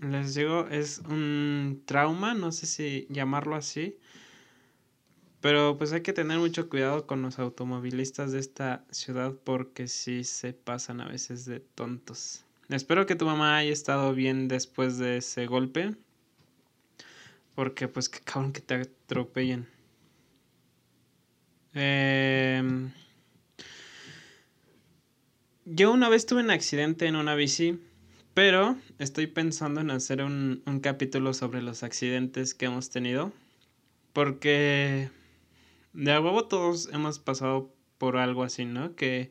Les 0.00 0.34
digo, 0.34 0.66
es 0.68 1.02
un 1.10 1.82
trauma, 1.84 2.32
no 2.32 2.52
sé 2.52 2.66
si 2.66 3.06
llamarlo 3.10 3.54
así. 3.54 3.98
Pero 5.40 5.76
pues 5.76 5.92
hay 5.92 6.02
que 6.02 6.12
tener 6.12 6.38
mucho 6.38 6.68
cuidado 6.68 7.06
con 7.06 7.22
los 7.22 7.38
automovilistas 7.38 8.32
de 8.32 8.40
esta 8.40 8.84
ciudad 8.90 9.34
porque 9.44 9.88
sí 9.88 10.24
se 10.24 10.52
pasan 10.52 11.00
a 11.00 11.08
veces 11.08 11.44
de 11.44 11.60
tontos. 11.60 12.44
Espero 12.68 13.04
que 13.04 13.16
tu 13.16 13.26
mamá 13.26 13.56
haya 13.56 13.72
estado 13.72 14.14
bien 14.14 14.48
después 14.48 14.96
de 14.98 15.18
ese 15.18 15.46
golpe. 15.46 15.94
Porque 17.54 17.88
pues 17.88 18.08
qué 18.08 18.20
cabrón 18.20 18.52
que 18.52 18.60
te 18.60 18.74
atropellen. 18.74 19.66
Em, 21.74 22.90
yo 25.64 25.92
una 25.92 26.08
vez 26.08 26.26
tuve 26.26 26.42
un 26.42 26.50
accidente 26.50 27.06
en 27.06 27.16
una 27.16 27.34
bici 27.34 27.78
pero 28.34 28.76
estoy 28.98 29.26
pensando 29.26 29.80
en 29.80 29.90
hacer 29.90 30.22
un, 30.22 30.62
capítulo 30.82 31.34
sobre 31.34 31.62
los 31.62 31.82
accidentes 31.82 32.54
que 32.54 32.66
hemos 32.66 32.90
tenido. 32.90 33.32
Porque 34.12 35.10
de 35.92 36.12
a 36.12 36.20
huevo 36.20 36.46
todos 36.46 36.88
hemos 36.92 37.18
pasado 37.18 37.74
por 37.98 38.16
algo 38.16 38.42
así, 38.42 38.64
¿no? 38.64 38.94
Que, 38.96 39.30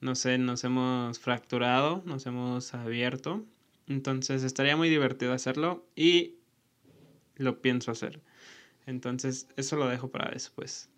no 0.00 0.14
sé, 0.14 0.38
nos 0.38 0.64
hemos 0.64 1.18
fracturado, 1.18 2.02
nos 2.04 2.26
hemos 2.26 2.74
abierto. 2.74 3.44
Entonces 3.86 4.42
estaría 4.44 4.76
muy 4.76 4.88
divertido 4.88 5.32
hacerlo 5.32 5.86
y 5.96 6.36
lo 7.36 7.60
pienso 7.60 7.90
hacer. 7.90 8.20
Entonces 8.86 9.48
eso 9.56 9.76
lo 9.76 9.88
dejo 9.88 10.10
para 10.10 10.30
después. 10.30 10.91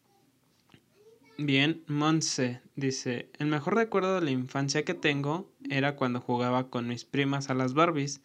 Bien, 1.36 1.82
Monse 1.88 2.60
dice, 2.76 3.28
el 3.40 3.48
mejor 3.48 3.74
recuerdo 3.74 4.14
de 4.14 4.24
la 4.24 4.30
infancia 4.30 4.84
que 4.84 4.94
tengo 4.94 5.50
era 5.68 5.96
cuando 5.96 6.20
jugaba 6.20 6.70
con 6.70 6.86
mis 6.86 7.04
primas 7.04 7.50
a 7.50 7.54
las 7.54 7.74
Barbies, 7.74 8.20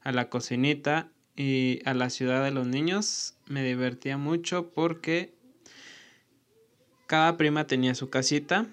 a 0.00 0.12
la 0.12 0.30
cocinita 0.30 1.10
y 1.36 1.80
a 1.84 1.92
la 1.92 2.08
ciudad 2.08 2.42
de 2.42 2.50
los 2.50 2.66
niños. 2.66 3.36
Me 3.46 3.62
divertía 3.62 4.16
mucho 4.16 4.70
porque 4.70 5.34
cada 7.06 7.36
prima 7.36 7.66
tenía 7.66 7.94
su 7.94 8.08
casita 8.08 8.66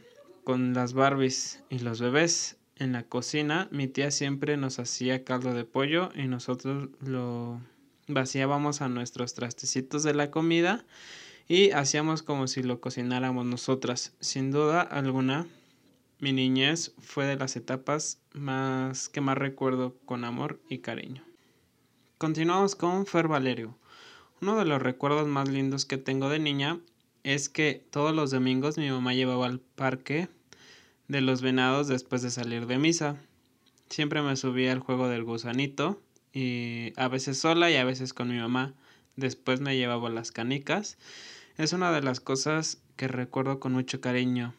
con 0.46 0.74
las 0.74 0.94
Barbies 0.94 1.62
y 1.70 1.80
los 1.80 2.00
bebés. 2.00 2.56
En 2.78 2.94
la 2.94 3.04
cocina 3.04 3.68
mi 3.72 3.90
tía 3.90 4.10
siempre 4.12 4.56
nos 4.56 4.80
hacía 4.80 5.26
caldo 5.26 5.54
de 5.54 5.66
pollo 5.66 6.12
y 6.16 6.28
nosotros 6.28 6.90
lo 7.02 7.60
vaciábamos 8.08 8.82
a 8.82 8.88
nuestros 8.88 9.34
trastecitos 9.34 10.04
de 10.04 10.14
la 10.14 10.32
comida 10.32 10.86
y 11.48 11.72
hacíamos 11.72 12.24
como 12.24 12.48
si 12.48 12.64
lo 12.64 12.82
cocináramos 12.82 13.46
nosotras. 13.46 14.14
Sin 14.20 14.52
duda 14.52 14.82
alguna, 14.82 15.48
mi 16.20 16.34
niñez 16.34 16.94
fue 17.00 17.26
de 17.26 17.36
las 17.36 17.56
etapas 17.56 18.20
más 18.34 19.10
que 19.10 19.22
más 19.22 19.38
recuerdo 19.38 19.96
con 20.06 20.24
amor 20.24 20.60
y 20.70 20.80
cariño. 20.80 21.24
Continuamos 22.18 22.76
con 22.76 23.06
Fer 23.06 23.28
Valerio. 23.28 23.78
Uno 24.42 24.58
de 24.58 24.66
los 24.66 24.82
recuerdos 24.82 25.28
más 25.28 25.50
lindos 25.50 25.86
que 25.86 25.98
tengo 25.98 26.30
de 26.30 26.40
niña 26.40 26.80
es 27.24 27.50
que 27.50 27.86
todos 27.92 28.16
los 28.16 28.32
domingos 28.32 28.78
mi 28.78 28.90
mamá 28.90 29.14
llevaba 29.14 29.46
al 29.46 29.60
parque 29.60 30.30
de 31.08 31.22
los 31.22 31.42
venados 31.42 31.88
después 31.88 32.22
de 32.22 32.32
salir 32.32 32.66
de 32.66 32.78
misa. 32.78 33.18
Siempre 33.90 34.22
me 34.22 34.36
subía 34.36 34.72
al 34.72 34.80
juego 34.80 35.08
del 35.08 35.24
gusanito 35.24 36.02
y 36.34 36.94
a 36.96 37.08
veces 37.08 37.40
sola 37.40 37.70
y 37.70 37.76
a 37.76 37.84
veces 37.84 38.14
con 38.14 38.30
mi 38.30 38.38
mamá. 38.38 38.74
Después 39.16 39.62
me 39.62 39.78
llevaba 39.78 40.10
las 40.10 40.32
canicas. 40.32 40.98
Es 41.58 41.74
una 41.74 41.92
de 41.92 42.02
las 42.02 42.20
cosas 42.20 42.80
que 42.96 43.08
recuerdo 43.08 43.60
con 43.60 43.74
mucho 43.74 44.02
cariño, 44.02 44.54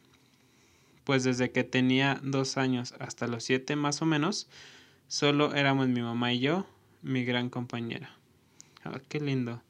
pues 1.04 1.24
desde 1.24 1.52
que 1.52 1.64
tenía 1.64 2.20
dos 2.22 2.56
años 2.56 2.94
hasta 2.98 3.26
los 3.26 3.44
siete 3.44 3.76
más 3.76 4.02
o 4.02 4.06
menos, 4.06 4.48
solo 5.08 5.54
éramos 5.54 5.88
mi 5.88 6.00
mamá 6.00 6.32
y 6.32 6.40
yo, 6.40 6.66
mi 7.02 7.24
gran 7.24 7.50
compañera. 7.50 8.10
Ah, 8.84 9.00
qué 9.08 9.20
lindo. 9.20 9.62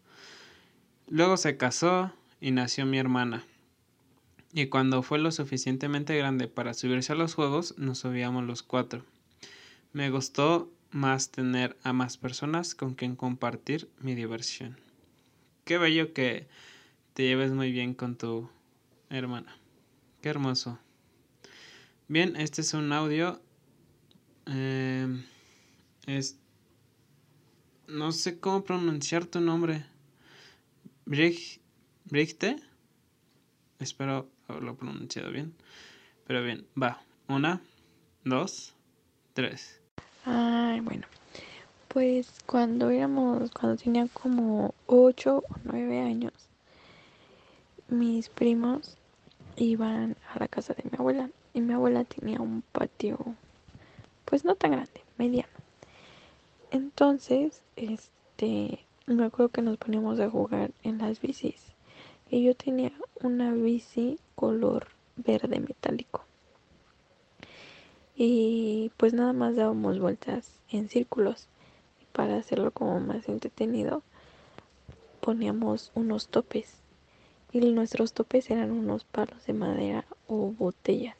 Luego 1.08 1.36
se 1.36 1.56
casó 1.56 2.12
y 2.40 2.50
nació 2.50 2.86
mi 2.86 2.98
hermana. 2.98 3.44
Y 4.52 4.66
cuando 4.66 5.02
fue 5.02 5.18
lo 5.18 5.30
suficientemente 5.32 6.16
grande 6.16 6.48
para 6.48 6.74
subirse 6.74 7.12
a 7.12 7.16
los 7.16 7.34
juegos, 7.34 7.76
nos 7.76 7.98
subíamos 7.98 8.44
los 8.44 8.62
cuatro. 8.62 9.04
Me 9.92 10.10
gustó 10.10 10.70
más 10.90 11.30
tener 11.30 11.76
a 11.82 11.92
más 11.92 12.16
personas 12.16 12.74
con 12.74 12.94
quien 12.94 13.16
compartir 13.16 13.88
mi 14.00 14.14
diversión. 14.14 14.78
Qué 15.64 15.78
bello 15.78 16.12
que 16.12 16.46
te 17.14 17.24
lleves 17.24 17.52
muy 17.52 17.72
bien 17.72 17.94
con 17.94 18.16
tu 18.16 18.48
hermana. 19.10 19.56
Qué 20.20 20.28
hermoso. 20.28 20.78
Bien, 22.08 22.36
este 22.36 22.60
es 22.60 22.72
un 22.74 22.92
audio. 22.92 23.40
Em, 24.46 25.24
es. 26.06 26.38
No 27.88 28.12
sé 28.12 28.38
cómo 28.38 28.64
pronunciar 28.64 29.26
tu 29.26 29.40
nombre. 29.40 29.84
Brig, 31.04 31.60
Brigte. 32.04 32.56
Espero 33.78 34.30
haberlo 34.48 34.76
pronunciado 34.76 35.30
bien. 35.30 35.54
Pero 36.26 36.42
bien, 36.42 36.66
va. 36.80 37.02
Una, 37.28 37.60
dos, 38.24 38.74
tres. 39.32 39.80
Ay, 40.28 40.80
bueno. 40.80 41.06
Pues 41.86 42.40
cuando 42.46 42.90
éramos, 42.90 43.52
cuando 43.52 43.76
tenía 43.80 44.08
como 44.08 44.74
8 44.86 45.44
o 45.48 45.56
9 45.62 46.00
años, 46.00 46.32
mis 47.88 48.28
primos 48.28 48.96
iban 49.56 50.16
a 50.34 50.40
la 50.40 50.48
casa 50.48 50.74
de 50.74 50.82
mi 50.90 50.98
abuela 50.98 51.30
y 51.54 51.60
mi 51.60 51.74
abuela 51.74 52.02
tenía 52.02 52.40
un 52.40 52.62
patio 52.72 53.18
pues 54.24 54.44
no 54.44 54.56
tan 54.56 54.72
grande, 54.72 55.00
mediano. 55.16 55.48
Entonces, 56.72 57.62
este, 57.76 58.80
me 59.06 59.26
acuerdo 59.26 59.50
que 59.50 59.62
nos 59.62 59.76
poníamos 59.76 60.18
a 60.18 60.28
jugar 60.28 60.72
en 60.82 60.98
las 60.98 61.20
bicis 61.20 61.62
y 62.28 62.42
yo 62.42 62.56
tenía 62.56 62.90
una 63.22 63.52
bici 63.52 64.18
color 64.34 64.88
verde 65.14 65.60
metálico. 65.60 66.25
Y 68.16 68.90
pues 68.96 69.12
nada 69.12 69.34
más 69.34 69.56
dábamos 69.56 69.98
vueltas 69.98 70.50
en 70.70 70.88
círculos. 70.88 71.48
Para 72.12 72.38
hacerlo 72.38 72.70
como 72.70 72.98
más 72.98 73.28
entretenido, 73.28 74.02
poníamos 75.20 75.92
unos 75.94 76.28
topes 76.28 76.78
y 77.52 77.60
nuestros 77.60 78.12
topes 78.12 78.50
eran 78.50 78.70
unos 78.70 79.04
palos 79.04 79.44
de 79.46 79.52
madera 79.52 80.06
o 80.28 80.52
botellas. 80.52 81.16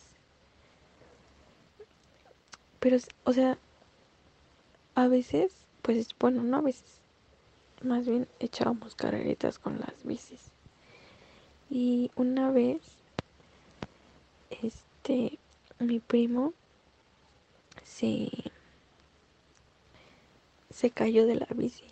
Pero, 2.80 2.96
o 3.24 3.32
sea, 3.32 3.58
a 4.94 5.08
veces, 5.08 5.52
pues 5.82 6.08
bueno, 6.18 6.42
no 6.42 6.58
a 6.58 6.60
veces, 6.62 7.00
más 7.82 8.06
bien 8.06 8.28
echábamos 8.38 8.94
carreritas 8.94 9.58
con 9.58 9.80
las 9.80 10.04
bicis. 10.04 10.50
Y 11.68 12.10
una 12.16 12.50
vez, 12.50 12.80
este, 14.62 15.38
mi 15.78 16.00
primo 16.00 16.54
se, 17.86 18.28
se 20.70 20.90
cayó 20.90 21.26
de 21.26 21.36
la 21.36 21.46
bici. 21.54 21.84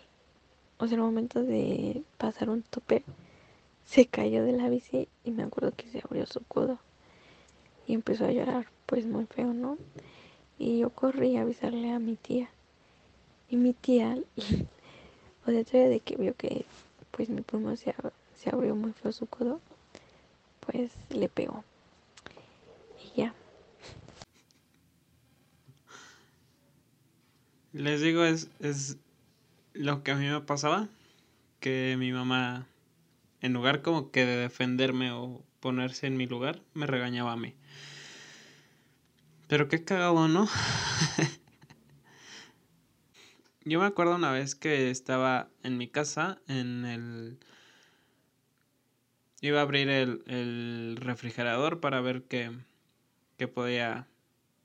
O 0.77 0.87
sea, 0.87 0.95
en 0.95 0.99
el 0.99 1.05
momento 1.05 1.41
de 1.41 2.03
pasar 2.17 2.49
un 2.49 2.61
tope, 2.61 3.03
se 3.85 4.05
cayó 4.05 4.43
de 4.43 4.51
la 4.51 4.69
bici 4.69 5.07
y 5.23 5.31
me 5.31 5.43
acuerdo 5.43 5.71
que 5.75 5.87
se 5.89 6.01
abrió 6.03 6.25
su 6.25 6.41
codo 6.41 6.79
y 7.87 7.93
empezó 7.93 8.25
a 8.25 8.31
llorar, 8.31 8.67
pues 8.85 9.05
muy 9.05 9.25
feo, 9.25 9.53
¿no? 9.53 9.77
Y 10.59 10.79
yo 10.79 10.89
corrí 10.89 11.37
a 11.37 11.41
avisarle 11.41 11.91
a 11.91 11.99
mi 11.99 12.15
tía. 12.15 12.49
Y 13.49 13.55
mi 13.55 13.73
tía, 13.73 14.17
o 15.47 15.51
sea, 15.51 15.89
de 15.89 15.99
que 16.01 16.17
vio 16.17 16.35
que 16.35 16.65
pues 17.11 17.29
mi 17.29 17.41
primo 17.41 17.75
se, 17.77 17.95
se 18.35 18.49
abrió 18.49 18.75
muy 18.75 18.91
feo 18.91 19.11
su 19.11 19.27
codo, 19.27 19.61
pues 20.59 20.91
le 21.09 21.29
pegó. 21.29 21.63
Y 23.01 23.21
ya. 23.21 23.33
Les 27.75 27.99
digo, 27.99 28.23
es, 28.23 28.49
es 28.61 28.97
lo 29.73 30.01
que 30.01 30.11
a 30.11 30.15
mí 30.15 30.29
me 30.29 30.39
pasaba, 30.39 30.87
que 31.59 31.97
mi 31.99 32.13
mamá 32.13 32.67
en 33.41 33.51
lugar 33.51 33.81
como 33.81 34.11
que 34.11 34.25
de 34.25 34.37
defenderme 34.37 35.11
o 35.11 35.43
ponerse 35.59 36.07
en 36.07 36.15
mi 36.15 36.25
lugar, 36.25 36.61
me 36.73 36.87
regañaba 36.87 37.33
a 37.33 37.35
mí. 37.35 37.53
Pero 39.49 39.67
qué 39.67 39.83
cagado, 39.83 40.29
¿no? 40.29 40.47
Yo 43.65 43.81
me 43.81 43.87
acuerdo 43.87 44.15
una 44.15 44.31
vez 44.31 44.55
que 44.55 44.89
estaba 44.89 45.49
en 45.61 45.77
mi 45.77 45.89
casa, 45.89 46.39
en 46.47 46.85
el... 46.85 47.37
Iba 49.41 49.59
a 49.59 49.63
abrir 49.63 49.89
el, 49.89 50.23
el 50.27 50.97
refrigerador 50.97 51.81
para 51.81 51.99
ver 51.99 52.23
qué, 52.23 52.51
qué 53.37 53.49
podía, 53.49 54.07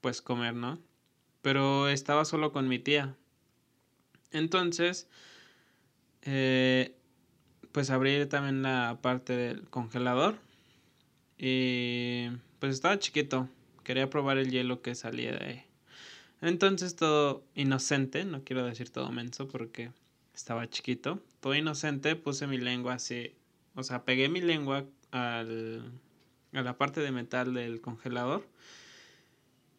pues, 0.00 0.22
comer, 0.22 0.54
¿no? 0.54 0.78
Pero 1.42 1.88
estaba 1.88 2.24
solo 2.24 2.52
con 2.52 2.68
mi 2.68 2.78
tía. 2.78 3.16
Entonces, 4.32 5.08
eh, 6.22 6.94
pues 7.72 7.90
abrí 7.90 8.26
también 8.26 8.62
la 8.62 8.98
parte 9.00 9.34
del 9.36 9.68
congelador. 9.68 10.36
Y 11.38 12.28
pues 12.58 12.74
estaba 12.74 12.98
chiquito. 12.98 13.48
Quería 13.84 14.10
probar 14.10 14.38
el 14.38 14.50
hielo 14.50 14.82
que 14.82 14.94
salía 14.94 15.32
de 15.32 15.44
ahí. 15.44 15.64
Entonces 16.42 16.96
todo 16.96 17.44
inocente, 17.54 18.24
no 18.24 18.44
quiero 18.44 18.64
decir 18.64 18.90
todo 18.90 19.10
menso 19.10 19.48
porque 19.48 19.90
estaba 20.34 20.68
chiquito. 20.68 21.20
Todo 21.40 21.54
inocente, 21.54 22.16
puse 22.16 22.46
mi 22.46 22.58
lengua 22.58 22.94
así. 22.94 23.34
O 23.74 23.82
sea, 23.82 24.04
pegué 24.04 24.28
mi 24.28 24.40
lengua 24.40 24.84
al, 25.10 25.92
a 26.52 26.62
la 26.62 26.76
parte 26.76 27.00
de 27.00 27.12
metal 27.12 27.54
del 27.54 27.80
congelador. 27.80 28.46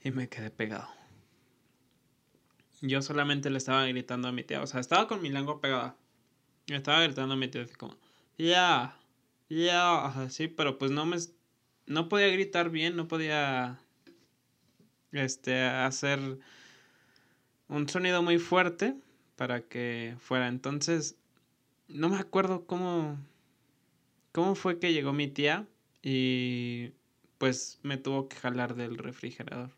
Y 0.04 0.12
me 0.12 0.30
quedé 0.30 0.50
pegado. 0.50 1.01
Yo 2.82 3.02
solamente 3.02 3.50
le 3.50 3.58
estaba 3.60 3.86
gritando 3.86 4.28
a 4.28 4.32
mi 4.32 4.44
tía. 4.44 4.62
O 4.62 4.68
sea, 4.68 4.80
estaba 4.80 5.08
con 5.08 5.22
mi 5.22 5.30
lengua 5.30 5.62
pegada. 5.62 5.96
Me 6.68 6.78
estaba 6.78 7.04
gritando 7.04 7.34
a 7.34 7.38
mi 7.38 7.48
tío 7.48 7.62
así 7.62 7.76
como, 7.76 7.96
ya, 8.38 8.98
ya, 9.50 10.06
así, 10.06 10.48
pero 10.48 10.78
pues 10.78 10.92
no 10.92 11.06
me, 11.06 11.18
no 11.86 12.10
podía 12.10 12.28
gritar 12.30 12.70
bien, 12.70 12.96
no 12.96 13.08
podía, 13.08 13.80
este, 15.12 15.62
hacer 15.64 16.20
un 17.68 17.90
sonido 17.90 18.22
muy 18.24 18.38
fuerte 18.40 18.96
para 19.36 19.62
que 19.68 20.16
fuera. 20.20 20.48
Entonces, 20.48 21.18
no 21.88 22.10
me 22.10 22.18
acuerdo 22.18 22.66
cómo, 22.66 23.18
cómo 24.32 24.56
fue 24.56 24.80
que 24.80 24.94
llegó 24.94 25.14
mi 25.14 25.28
tía 25.28 25.68
y 26.02 26.92
pues 27.38 27.80
me 27.84 27.98
tuvo 27.98 28.28
que 28.30 28.38
jalar 28.38 28.76
del 28.76 28.98
refrigerador. 28.98 29.72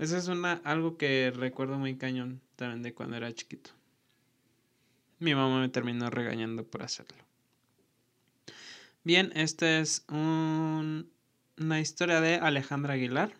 Eso 0.00 0.16
es 0.16 0.26
una, 0.26 0.54
algo 0.64 0.96
que 0.96 1.32
recuerdo 1.34 1.78
muy 1.78 1.96
cañón 1.96 2.40
también 2.56 2.82
de 2.82 2.92
cuando 2.92 3.16
era 3.16 3.32
chiquito 3.32 3.70
mi 5.20 5.34
mamá 5.34 5.60
me 5.60 5.68
terminó 5.68 6.10
regañando 6.10 6.64
por 6.64 6.82
hacerlo. 6.82 7.18
Bien, 9.04 9.30
esta 9.34 9.78
es 9.78 10.04
una 10.08 11.80
historia 11.80 12.20
de 12.20 12.36
Alejandra 12.36 12.94
Aguilar. 12.94 13.34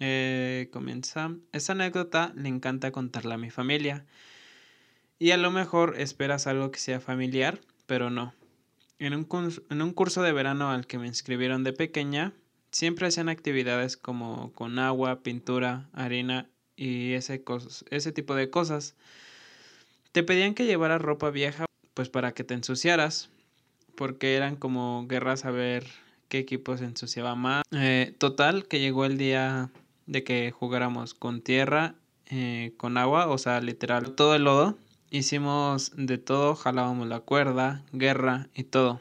Eh, 0.00 0.68
comienza. 0.72 1.34
Esa 1.52 1.74
anécdota 1.74 2.32
le 2.34 2.48
encanta 2.48 2.90
contarla 2.90 3.34
a 3.34 3.38
mi 3.38 3.50
familia. 3.50 4.06
Y 5.18 5.30
a 5.32 5.36
lo 5.36 5.50
mejor 5.50 5.94
esperas 5.98 6.46
algo 6.46 6.70
que 6.70 6.78
sea 6.78 7.00
familiar, 7.00 7.60
pero 7.86 8.08
no. 8.08 8.34
En 8.98 9.14
un, 9.14 9.28
en 9.70 9.82
un 9.82 9.92
curso 9.92 10.22
de 10.22 10.32
verano 10.32 10.70
al 10.70 10.86
que 10.86 10.98
me 10.98 11.06
inscribieron 11.06 11.64
de 11.64 11.74
pequeña, 11.74 12.32
siempre 12.70 13.06
hacían 13.06 13.28
actividades 13.28 13.96
como 13.96 14.52
con 14.52 14.78
agua, 14.78 15.22
pintura, 15.22 15.88
harina 15.92 16.48
y 16.76 17.12
ese, 17.12 17.42
ese 17.90 18.12
tipo 18.12 18.34
de 18.34 18.50
cosas. 18.50 18.94
Te 20.12 20.22
pedían 20.22 20.54
que 20.54 20.66
llevaras 20.66 21.00
ropa 21.00 21.30
vieja, 21.30 21.66
pues 21.94 22.08
para 22.08 22.32
que 22.32 22.44
te 22.44 22.54
ensuciaras, 22.54 23.30
porque 23.94 24.34
eran 24.34 24.56
como 24.56 25.06
guerras 25.06 25.44
a 25.44 25.50
ver 25.50 25.86
qué 26.28 26.38
equipo 26.38 26.76
se 26.76 26.84
ensuciaba 26.84 27.34
más. 27.34 27.62
Eh, 27.72 28.14
total, 28.18 28.66
que 28.66 28.80
llegó 28.80 29.04
el 29.04 29.18
día 29.18 29.70
de 30.06 30.24
que 30.24 30.50
jugáramos 30.50 31.14
con 31.14 31.42
tierra, 31.42 31.94
eh, 32.26 32.72
con 32.76 32.96
agua, 32.96 33.28
o 33.28 33.38
sea, 33.38 33.60
literal, 33.60 34.14
todo 34.14 34.34
el 34.34 34.44
lodo. 34.44 34.78
Hicimos 35.10 35.92
de 35.96 36.18
todo, 36.18 36.54
jalábamos 36.54 37.08
la 37.08 37.20
cuerda, 37.20 37.84
guerra 37.92 38.48
y 38.54 38.64
todo. 38.64 39.00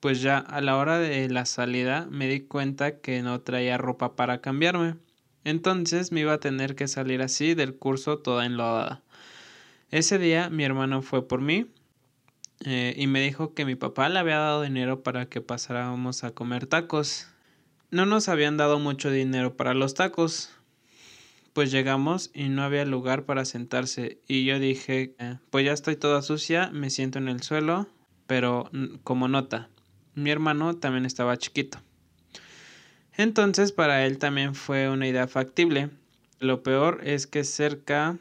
Pues 0.00 0.22
ya 0.22 0.38
a 0.38 0.60
la 0.62 0.76
hora 0.76 0.98
de 0.98 1.28
la 1.28 1.44
salida 1.44 2.06
me 2.10 2.26
di 2.26 2.40
cuenta 2.40 3.00
que 3.00 3.22
no 3.22 3.42
traía 3.42 3.78
ropa 3.78 4.16
para 4.16 4.40
cambiarme. 4.40 4.96
Entonces 5.44 6.10
me 6.10 6.20
iba 6.20 6.32
a 6.32 6.40
tener 6.40 6.74
que 6.74 6.88
salir 6.88 7.22
así 7.22 7.54
del 7.54 7.76
curso 7.76 8.18
toda 8.18 8.46
enlodada. 8.46 9.02
Ese 9.90 10.18
día 10.18 10.50
mi 10.50 10.64
hermano 10.64 11.02
fue 11.02 11.26
por 11.26 11.40
mí 11.40 11.66
eh, 12.64 12.94
y 12.96 13.06
me 13.06 13.20
dijo 13.22 13.54
que 13.54 13.64
mi 13.64 13.74
papá 13.74 14.08
le 14.08 14.18
había 14.18 14.38
dado 14.38 14.62
dinero 14.62 15.02
para 15.02 15.26
que 15.26 15.40
pasáramos 15.40 16.24
a 16.24 16.30
comer 16.30 16.66
tacos. 16.66 17.28
No 17.90 18.06
nos 18.06 18.28
habían 18.28 18.56
dado 18.56 18.78
mucho 18.78 19.10
dinero 19.10 19.56
para 19.56 19.74
los 19.74 19.94
tacos. 19.94 20.50
Pues 21.52 21.72
llegamos 21.72 22.30
y 22.32 22.48
no 22.48 22.62
había 22.62 22.84
lugar 22.84 23.24
para 23.24 23.44
sentarse 23.44 24.20
y 24.28 24.44
yo 24.44 24.58
dije, 24.60 25.14
eh, 25.18 25.38
pues 25.50 25.66
ya 25.66 25.72
estoy 25.72 25.96
toda 25.96 26.22
sucia, 26.22 26.70
me 26.72 26.90
siento 26.90 27.18
en 27.18 27.28
el 27.28 27.42
suelo, 27.42 27.88
pero 28.28 28.70
como 29.02 29.26
nota, 29.26 29.68
mi 30.14 30.30
hermano 30.30 30.76
también 30.76 31.06
estaba 31.06 31.36
chiquito. 31.36 31.78
Entonces 33.16 33.72
para 33.72 34.06
él 34.06 34.18
también 34.18 34.54
fue 34.54 34.88
una 34.88 35.06
idea 35.06 35.26
factible. 35.26 35.90
Lo 36.38 36.62
peor 36.62 37.00
es 37.04 37.26
que 37.26 37.44
cerca 37.44 38.16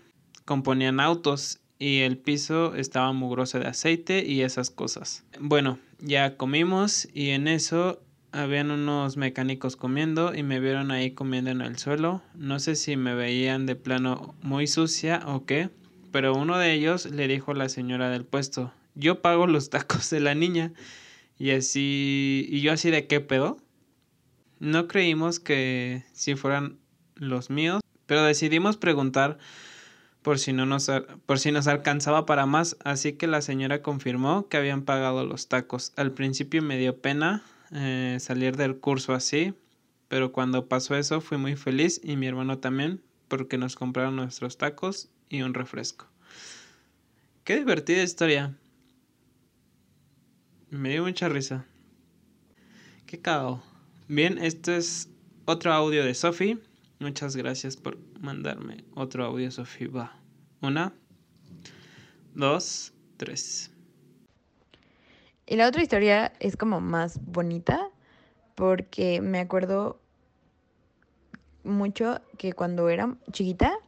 componían 0.46 1.00
autos 1.00 1.60
y 1.78 2.00
el 2.00 2.18
piso 2.18 2.76
estaba 2.76 3.14
mugroso 3.14 3.60
de 3.60 3.68
aceite 3.68 4.26
y 4.26 4.42
esas 4.42 4.70
cosas. 4.70 5.24
Bueno, 5.40 5.80
ya 6.00 6.36
comimos 6.36 7.08
y 7.14 7.30
en 7.30 7.48
eso 7.48 8.02
habían 8.32 8.70
unos 8.72 9.18
mecánicos 9.18 9.76
comiendo 9.76 10.36
y 10.36 10.44
me 10.44 10.60
vieron 10.60 10.92
ahí 10.92 11.12
comiendo 11.12 11.50
en 11.50 11.62
el 11.62 11.78
suelo. 11.78 12.22
No 12.36 12.60
sé 12.60 12.76
si 12.76 12.96
me 12.98 13.16
veían 13.16 13.66
de 13.66 13.76
plano 13.76 14.36
muy 14.42 14.68
sucia 14.68 15.22
o 15.26 15.46
qué, 15.46 15.70
pero 16.12 16.36
uno 16.36 16.58
de 16.58 16.74
ellos 16.74 17.06
le 17.06 17.28
dijo 17.28 17.52
a 17.52 17.56
la 17.56 17.70
señora 17.70 18.10
del 18.10 18.26
puesto, 18.26 18.74
yo 18.96 19.22
pago 19.22 19.48
los 19.48 19.70
tacos 19.70 20.10
de 20.10 20.20
la 20.20 20.36
niña. 20.36 20.74
Y 21.40 21.52
así, 21.52 22.46
y 22.50 22.62
yo 22.62 22.74
así 22.74 22.92
de 22.92 23.08
qué 23.08 23.22
pedo. 23.22 23.58
No 24.60 24.88
creímos 24.88 25.40
que 25.40 26.04
si 26.12 26.36
fueran 26.36 26.78
los 27.16 27.50
míos, 27.50 27.82
pero 28.06 28.24
decidimos 28.24 28.76
preguntar 28.76 29.38
por 30.22 30.38
si, 30.38 30.52
no 30.52 30.66
nos, 30.66 30.92
por 31.26 31.40
si 31.40 31.52
nos 31.52 31.68
alcanzaba 31.68 32.26
para 32.26 32.46
más, 32.46 32.76
así 32.84 33.14
que 33.14 33.26
la 33.26 33.42
señora 33.42 33.82
confirmó 33.82 34.50
que 34.50 34.58
habían 34.58 34.84
pagado 34.84 35.26
los 35.26 35.48
tacos. 35.48 35.94
Al 35.96 36.12
principio 36.12 36.62
me 36.62 36.78
dio 36.78 37.02
pena 37.02 37.42
eh, 37.72 38.18
salir 38.20 38.58
del 38.58 38.78
curso 38.78 39.14
así, 39.14 39.54
pero 40.10 40.34
cuando 40.34 40.68
pasó 40.68 40.96
eso 40.96 41.22
fui 41.22 41.38
muy 41.38 41.56
feliz 41.56 42.02
y 42.04 42.18
mi 42.18 42.28
hermano 42.28 42.58
también, 42.58 43.02
porque 43.30 43.58
nos 43.58 43.78
compraron 43.78 44.18
nuestros 44.18 44.58
tacos 44.58 45.10
y 45.30 45.42
un 45.42 45.54
refresco. 45.54 46.08
Qué 47.46 47.56
divertida 47.56 48.04
historia. 48.04 48.58
Me 50.72 50.90
dio 50.90 51.04
mucha 51.04 51.28
risa. 51.30 51.66
Qué 53.08 53.20
cago. 53.20 53.64
Bien, 54.08 54.38
este 54.38 54.78
es 54.78 55.10
otro 55.46 55.74
audio 55.74 56.06
de 56.06 56.14
Sofi. 56.14 56.60
Muchas 57.00 57.36
gracias 57.36 57.76
por 57.76 57.98
mandarme 58.20 58.84
otro 58.94 59.26
audio, 59.26 59.50
Sofi. 59.50 59.88
Va. 59.88 60.16
Una, 60.62 60.94
dos, 62.36 62.94
tres. 63.18 63.72
Y 65.48 65.56
la 65.56 65.68
otra 65.68 65.82
historia 65.82 66.34
es 66.40 66.56
como 66.56 66.82
más 66.82 67.20
bonita 67.26 67.90
porque 68.54 69.22
me 69.22 69.40
acuerdo 69.40 70.00
mucho 71.64 72.22
que 72.38 72.54
cuando 72.54 72.90
era 72.90 73.18
chiquita 73.32 73.80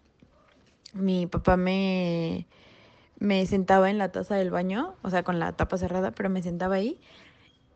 mi 0.94 1.28
papá 1.28 1.58
me 1.58 2.48
me 3.22 3.46
sentaba 3.46 3.92
en 3.92 4.00
la 4.00 4.12
taza 4.12 4.36
del 4.36 4.50
baño, 4.50 4.96
o 5.04 5.12
sea, 5.12 5.22
con 5.22 5.38
la 5.40 5.52
tapa 5.54 5.78
cerrada, 5.78 6.10
pero 6.10 6.28
me 6.32 6.42
sentaba 6.42 6.76
ahí 6.76 7.00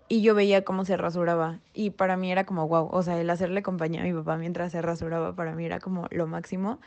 y 0.07 0.23
yo 0.23 0.33
veía 0.33 0.63
cómo 0.63 0.85
se 0.85 0.97
rasuraba. 0.97 1.59
Y 1.71 1.91
para 1.91 2.17
mí 2.17 2.31
era 2.31 2.45
como 2.45 2.67
wow, 2.67 2.89
o 2.91 3.03
sea, 3.03 3.21
el 3.21 3.29
hacerle 3.29 3.61
compañía 3.61 4.01
a 4.01 4.03
mi 4.05 4.13
papá 4.13 4.37
mientras 4.37 4.71
se 4.71 4.81
rasuraba 4.81 5.35
para 5.35 5.53
mí 5.53 5.63
era 5.63 5.79
como 5.79 6.07
lo 6.09 6.25
máximo. 6.25 6.79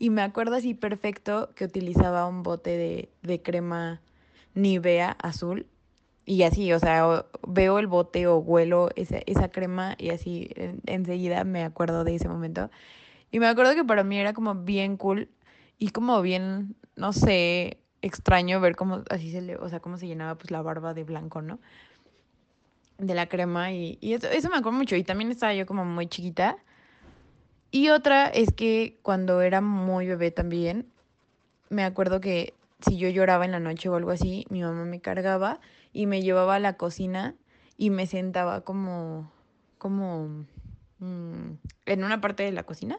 Y 0.00 0.10
me 0.10 0.22
acuerdo 0.22 0.56
así 0.56 0.74
perfecto 0.74 1.50
que 1.54 1.64
utilizaba 1.64 2.26
un 2.26 2.42
bote 2.42 2.76
de, 2.76 3.10
de 3.22 3.42
crema 3.42 4.00
Nivea 4.54 5.16
azul. 5.22 5.66
Y 6.26 6.42
así, 6.42 6.72
o 6.72 6.80
sea, 6.80 7.26
veo 7.46 7.78
el 7.78 7.86
bote 7.86 8.26
o 8.26 8.38
huelo 8.38 8.90
esa, 8.96 9.18
esa 9.26 9.50
crema 9.50 9.94
y 9.98 10.10
así 10.10 10.50
enseguida 10.86 11.44
me 11.44 11.62
acuerdo 11.62 12.02
de 12.02 12.16
ese 12.16 12.28
momento. 12.28 12.70
Y 13.30 13.38
me 13.38 13.46
acuerdo 13.46 13.76
que 13.76 13.84
para 13.84 14.02
mí 14.02 14.18
era 14.18 14.32
como 14.32 14.56
bien 14.56 14.96
cool 14.96 15.28
y 15.78 15.90
como 15.90 16.20
bien, 16.22 16.76
no 16.96 17.12
sé, 17.12 17.79
extraño 18.02 18.60
ver 18.60 18.76
cómo 18.76 19.02
así 19.10 19.30
se 19.30 19.40
le, 19.40 19.56
o 19.56 19.68
sea, 19.68 19.80
cómo 19.80 19.98
se 19.98 20.06
llenaba 20.06 20.36
pues 20.36 20.50
la 20.50 20.62
barba 20.62 20.94
de 20.94 21.04
blanco, 21.04 21.42
¿no? 21.42 21.58
De 22.98 23.14
la 23.14 23.28
crema 23.28 23.72
y, 23.72 23.98
y 24.00 24.14
eso, 24.14 24.28
eso 24.28 24.48
me 24.48 24.56
acuerdo 24.56 24.78
mucho 24.78 24.96
y 24.96 25.04
también 25.04 25.30
estaba 25.30 25.54
yo 25.54 25.66
como 25.66 25.84
muy 25.84 26.06
chiquita. 26.06 26.56
Y 27.70 27.90
otra 27.90 28.26
es 28.26 28.52
que 28.52 28.98
cuando 29.02 29.42
era 29.42 29.60
muy 29.60 30.06
bebé 30.06 30.30
también, 30.30 30.86
me 31.68 31.84
acuerdo 31.84 32.20
que 32.20 32.54
si 32.80 32.96
yo 32.96 33.08
lloraba 33.08 33.44
en 33.44 33.52
la 33.52 33.60
noche 33.60 33.88
o 33.88 33.94
algo 33.94 34.10
así, 34.10 34.46
mi 34.50 34.62
mamá 34.62 34.84
me 34.84 35.00
cargaba 35.00 35.60
y 35.92 36.06
me 36.06 36.22
llevaba 36.22 36.56
a 36.56 36.60
la 36.60 36.74
cocina 36.76 37.34
y 37.76 37.90
me 37.90 38.06
sentaba 38.06 38.62
como, 38.62 39.30
como 39.78 40.46
mmm, 40.98 41.52
en 41.86 42.04
una 42.04 42.20
parte 42.20 42.42
de 42.42 42.52
la 42.52 42.64
cocina. 42.64 42.98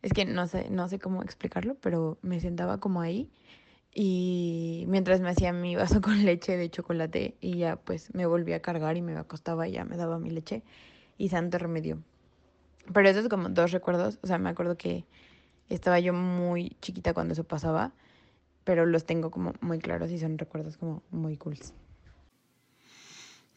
Es 0.00 0.12
que 0.12 0.24
no 0.24 0.48
sé, 0.48 0.68
no 0.70 0.88
sé 0.88 0.98
cómo 0.98 1.22
explicarlo, 1.22 1.76
pero 1.76 2.18
me 2.22 2.40
sentaba 2.40 2.78
como 2.78 3.00
ahí 3.00 3.30
y 3.94 4.84
mientras 4.88 5.20
me 5.20 5.28
hacía 5.30 5.52
mi 5.52 5.76
vaso 5.76 6.00
con 6.02 6.24
leche 6.24 6.56
de 6.56 6.70
chocolate 6.70 7.36
y 7.40 7.58
ya 7.58 7.76
pues 7.76 8.14
me 8.14 8.26
volví 8.26 8.52
a 8.52 8.62
cargar 8.62 8.96
y 8.96 9.02
me 9.02 9.16
acostaba 9.16 9.68
y 9.68 9.72
ya 9.72 9.84
me 9.84 9.96
daba 9.96 10.18
mi 10.18 10.30
leche 10.30 10.62
y 11.18 11.28
santo 11.28 11.58
remedio. 11.58 11.98
Pero 12.92 13.08
eso 13.08 13.20
es 13.20 13.28
como 13.28 13.48
dos 13.48 13.70
recuerdos, 13.70 14.18
o 14.22 14.26
sea, 14.26 14.38
me 14.38 14.50
acuerdo 14.50 14.76
que 14.76 15.04
estaba 15.68 16.00
yo 16.00 16.12
muy 16.12 16.76
chiquita 16.80 17.14
cuando 17.14 17.32
eso 17.32 17.44
pasaba, 17.44 17.92
pero 18.64 18.86
los 18.86 19.04
tengo 19.04 19.30
como 19.30 19.54
muy 19.60 19.78
claros 19.78 20.10
y 20.10 20.18
son 20.18 20.38
recuerdos 20.38 20.76
como 20.76 21.02
muy 21.10 21.36
cool. 21.36 21.58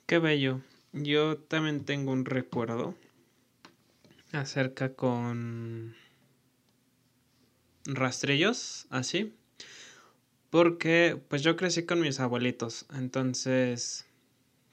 Qué 0.06 0.20
bello. 0.20 0.62
Yo 0.94 1.38
también 1.38 1.84
tengo 1.84 2.12
un 2.12 2.26
recuerdo 2.26 2.94
acerca 4.32 4.94
con 4.94 5.96
rastrillos, 7.86 8.88
así. 8.92 9.34
Porque 10.56 11.20
pues 11.28 11.42
yo 11.42 11.58
crecí 11.58 11.86
con 11.86 12.00
mis 12.00 12.22
abuelitos. 12.22 12.86
Entonces, 12.96 14.06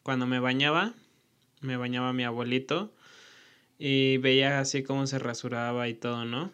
cuando 0.05 0.29
me 0.29 0.39
bañaba, 0.39 0.95
me 1.61 1.77
bañaba 1.77 2.13
mi 2.13 2.23
abuelito. 2.23 2.95
Y 3.81 4.19
veía 4.19 4.61
así 4.61 4.85
cómo 4.85 5.09
se 5.09 5.19
rasuraba 5.19 5.89
y 5.89 5.95
todo, 5.95 6.25
¿no? 6.25 6.53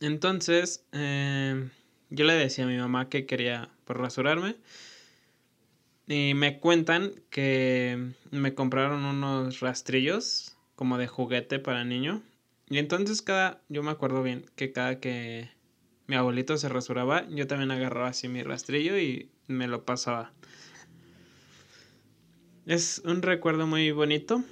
Entonces, 0.00 0.84
eh, 0.90 1.68
yo 2.10 2.24
le 2.24 2.32
decía 2.32 2.64
a 2.64 2.66
mi 2.66 2.76
mamá 2.76 3.08
que 3.08 3.26
quería 3.26 3.70
por 3.84 3.98
pues, 3.98 4.06
rasurarme. 4.06 4.56
Y 6.08 6.34
me 6.34 6.58
cuentan 6.58 7.12
que 7.30 8.10
me 8.32 8.56
compraron 8.56 9.04
unos 9.04 9.60
rastrillos 9.60 10.56
como 10.74 10.98
de 10.98 11.06
juguete 11.06 11.60
para 11.60 11.84
niño. 11.84 12.22
Y 12.68 12.78
entonces 12.78 13.22
cada, 13.22 13.62
yo 13.68 13.84
me 13.84 13.92
acuerdo 13.92 14.24
bien 14.24 14.46
que 14.56 14.72
cada 14.72 14.98
que 14.98 15.53
mi 16.06 16.16
abuelito 16.16 16.56
se 16.56 16.68
rasuraba, 16.68 17.26
yo 17.28 17.46
también 17.46 17.70
agarraba 17.70 18.08
así 18.08 18.28
mi 18.28 18.42
rastrillo 18.42 18.98
y 18.98 19.30
me 19.46 19.66
lo 19.68 19.84
pasaba. 19.84 20.32
Es 22.66 23.02
un 23.04 23.22
recuerdo 23.22 23.66
muy 23.66 23.90
bonito. 23.92 24.42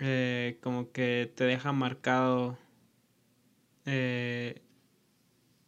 Eh, 0.00 0.58
como 0.62 0.90
que 0.92 1.32
te 1.34 1.44
deja 1.44 1.72
marcado 1.72 2.58
eh, 3.86 4.60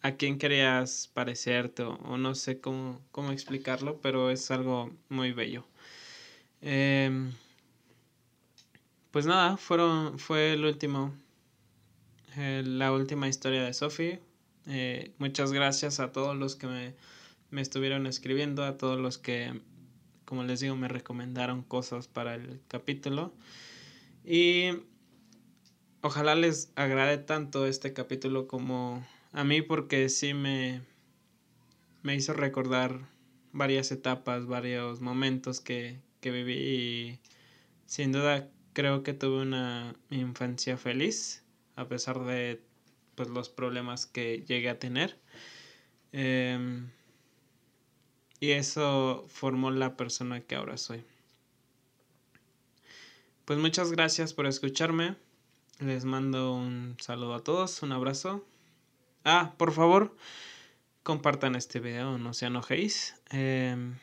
a 0.03 0.13
quién 0.17 0.39
querías 0.39 1.11
parecerte 1.15 1.83
o, 1.85 2.19
no 2.19 2.35
sé 2.35 2.61
cómo, 2.61 3.01
cómo, 3.13 3.31
explicarlo, 3.33 4.01
pero 4.01 4.31
es 4.31 4.51
algo 4.51 4.93
muy 5.09 5.33
bello. 5.33 5.65
Em, 6.61 7.33
pues 9.11 9.27
nada, 9.27 9.57
fueron, 9.57 10.19
fue 10.19 10.53
el 10.53 10.65
último, 10.65 11.15
eh, 12.37 12.63
la 12.65 12.93
última 12.93 13.29
historia 13.29 13.63
de 13.63 13.73
Sophie. 13.73 14.21
Eh, 14.67 15.15
muchas 15.19 15.53
gracias 15.53 16.01
a 16.01 16.13
todos 16.13 16.37
los 16.37 16.57
que 16.57 16.67
me, 16.67 16.95
me, 17.51 17.61
estuvieron 17.61 18.07
escribiendo, 18.07 18.65
a 18.65 18.77
todos 18.77 18.99
los 19.01 19.19
que, 19.19 19.61
como 20.25 20.43
les 20.43 20.61
digo, 20.61 20.77
me 20.77 20.89
recomendaron 20.89 21.63
cosas 21.63 22.09
para 22.09 22.35
el 22.35 22.61
capítulo. 22.69 23.33
Y 24.25 24.71
ojalá 26.01 26.35
les 26.35 26.73
agrade 26.75 27.19
tanto 27.19 27.67
este 27.67 27.93
capítulo 27.93 28.47
como 28.49 29.07
a 29.33 29.45
mí 29.45 29.63
porque 29.63 30.09
sí 30.09 30.35
me, 30.35 30.83
me 32.03 32.15
hizo 32.17 32.33
recordar 32.33 33.09
varias 33.53 33.93
etapas, 33.93 34.47
varios 34.47 35.01
momentos 35.01 35.61
que, 35.61 36.01
que 36.21 36.31
viví 36.31 36.55
y 36.55 37.21
sin 37.87 38.13
duda 38.13 38.51
creo 38.73 39.03
que 39.03 39.15
tuve 39.15 39.43
una 39.43 39.95
infancia 40.11 40.77
feliz 40.77 41.45
a 41.77 41.89
pesar 41.89 42.25
de 42.25 42.61
pues 43.17 43.29
los 43.29 43.49
problemas 43.49 44.07
que 44.07 44.45
llegué 44.47 44.69
a 44.69 44.79
tener. 44.79 45.19
Em, 46.13 46.91
y 48.39 48.53
eso 48.53 49.25
formó 49.29 49.71
la 49.71 49.97
persona 49.97 50.41
que 50.41 50.55
ahora 50.55 50.77
soy. 50.77 51.05
pues 53.45 53.59
muchas 53.59 53.93
gracias 53.93 54.35
por 54.35 54.47
escucharme. 54.47 55.17
Les 55.79 56.05
mando 56.05 56.55
un 56.55 56.97
saludo 57.01 57.35
a 57.35 57.45
todos, 57.45 57.83
un 57.83 57.93
abrazo. 57.93 58.45
Ah, 59.25 59.55
por 59.57 59.73
favor, 59.73 60.17
compartan 61.03 61.55
este 61.55 61.81
video, 61.81 62.19
no 62.19 62.35
se 62.35 62.47
enojéis. 62.47 63.15
Em, 63.31 63.99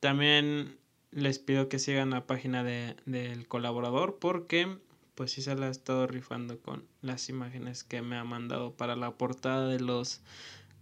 también 0.00 0.78
les 1.10 1.38
pido 1.38 1.68
que 1.68 1.78
sigan 1.78 2.10
la 2.10 2.26
página 2.26 2.62
de, 2.64 2.96
del 3.06 3.48
colaborador 3.48 4.18
porque 4.20 4.78
pues 5.16 5.32
sí 5.32 5.42
se 5.42 5.56
la 5.56 5.66
ha 5.66 5.70
estado 5.70 6.06
rifando 6.06 6.60
con 6.60 6.86
las 7.00 7.28
imágenes 7.28 7.82
que 7.82 8.02
me 8.02 8.16
ha 8.16 8.24
mandado 8.24 8.76
para 8.76 8.94
la 8.94 9.18
portada 9.18 9.66
de 9.66 9.80
los 9.80 10.20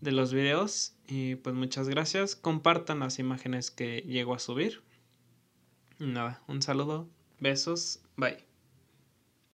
de 0.03 0.13
los 0.13 0.35
videos. 0.35 0.93
Y 1.07 1.37
pues 1.37 1.55
muchas 1.55 1.89
gracias. 1.89 2.37
Compartan 2.37 2.99
las 2.99 3.19
imágenes 3.19 3.71
que 3.71 4.03
llego 4.03 4.35
a 4.35 4.39
subir. 4.39 4.83
Nada 5.99 6.43
un 6.49 6.61
saludo 6.61 7.09
besos 7.41 8.01
bye 8.17 8.54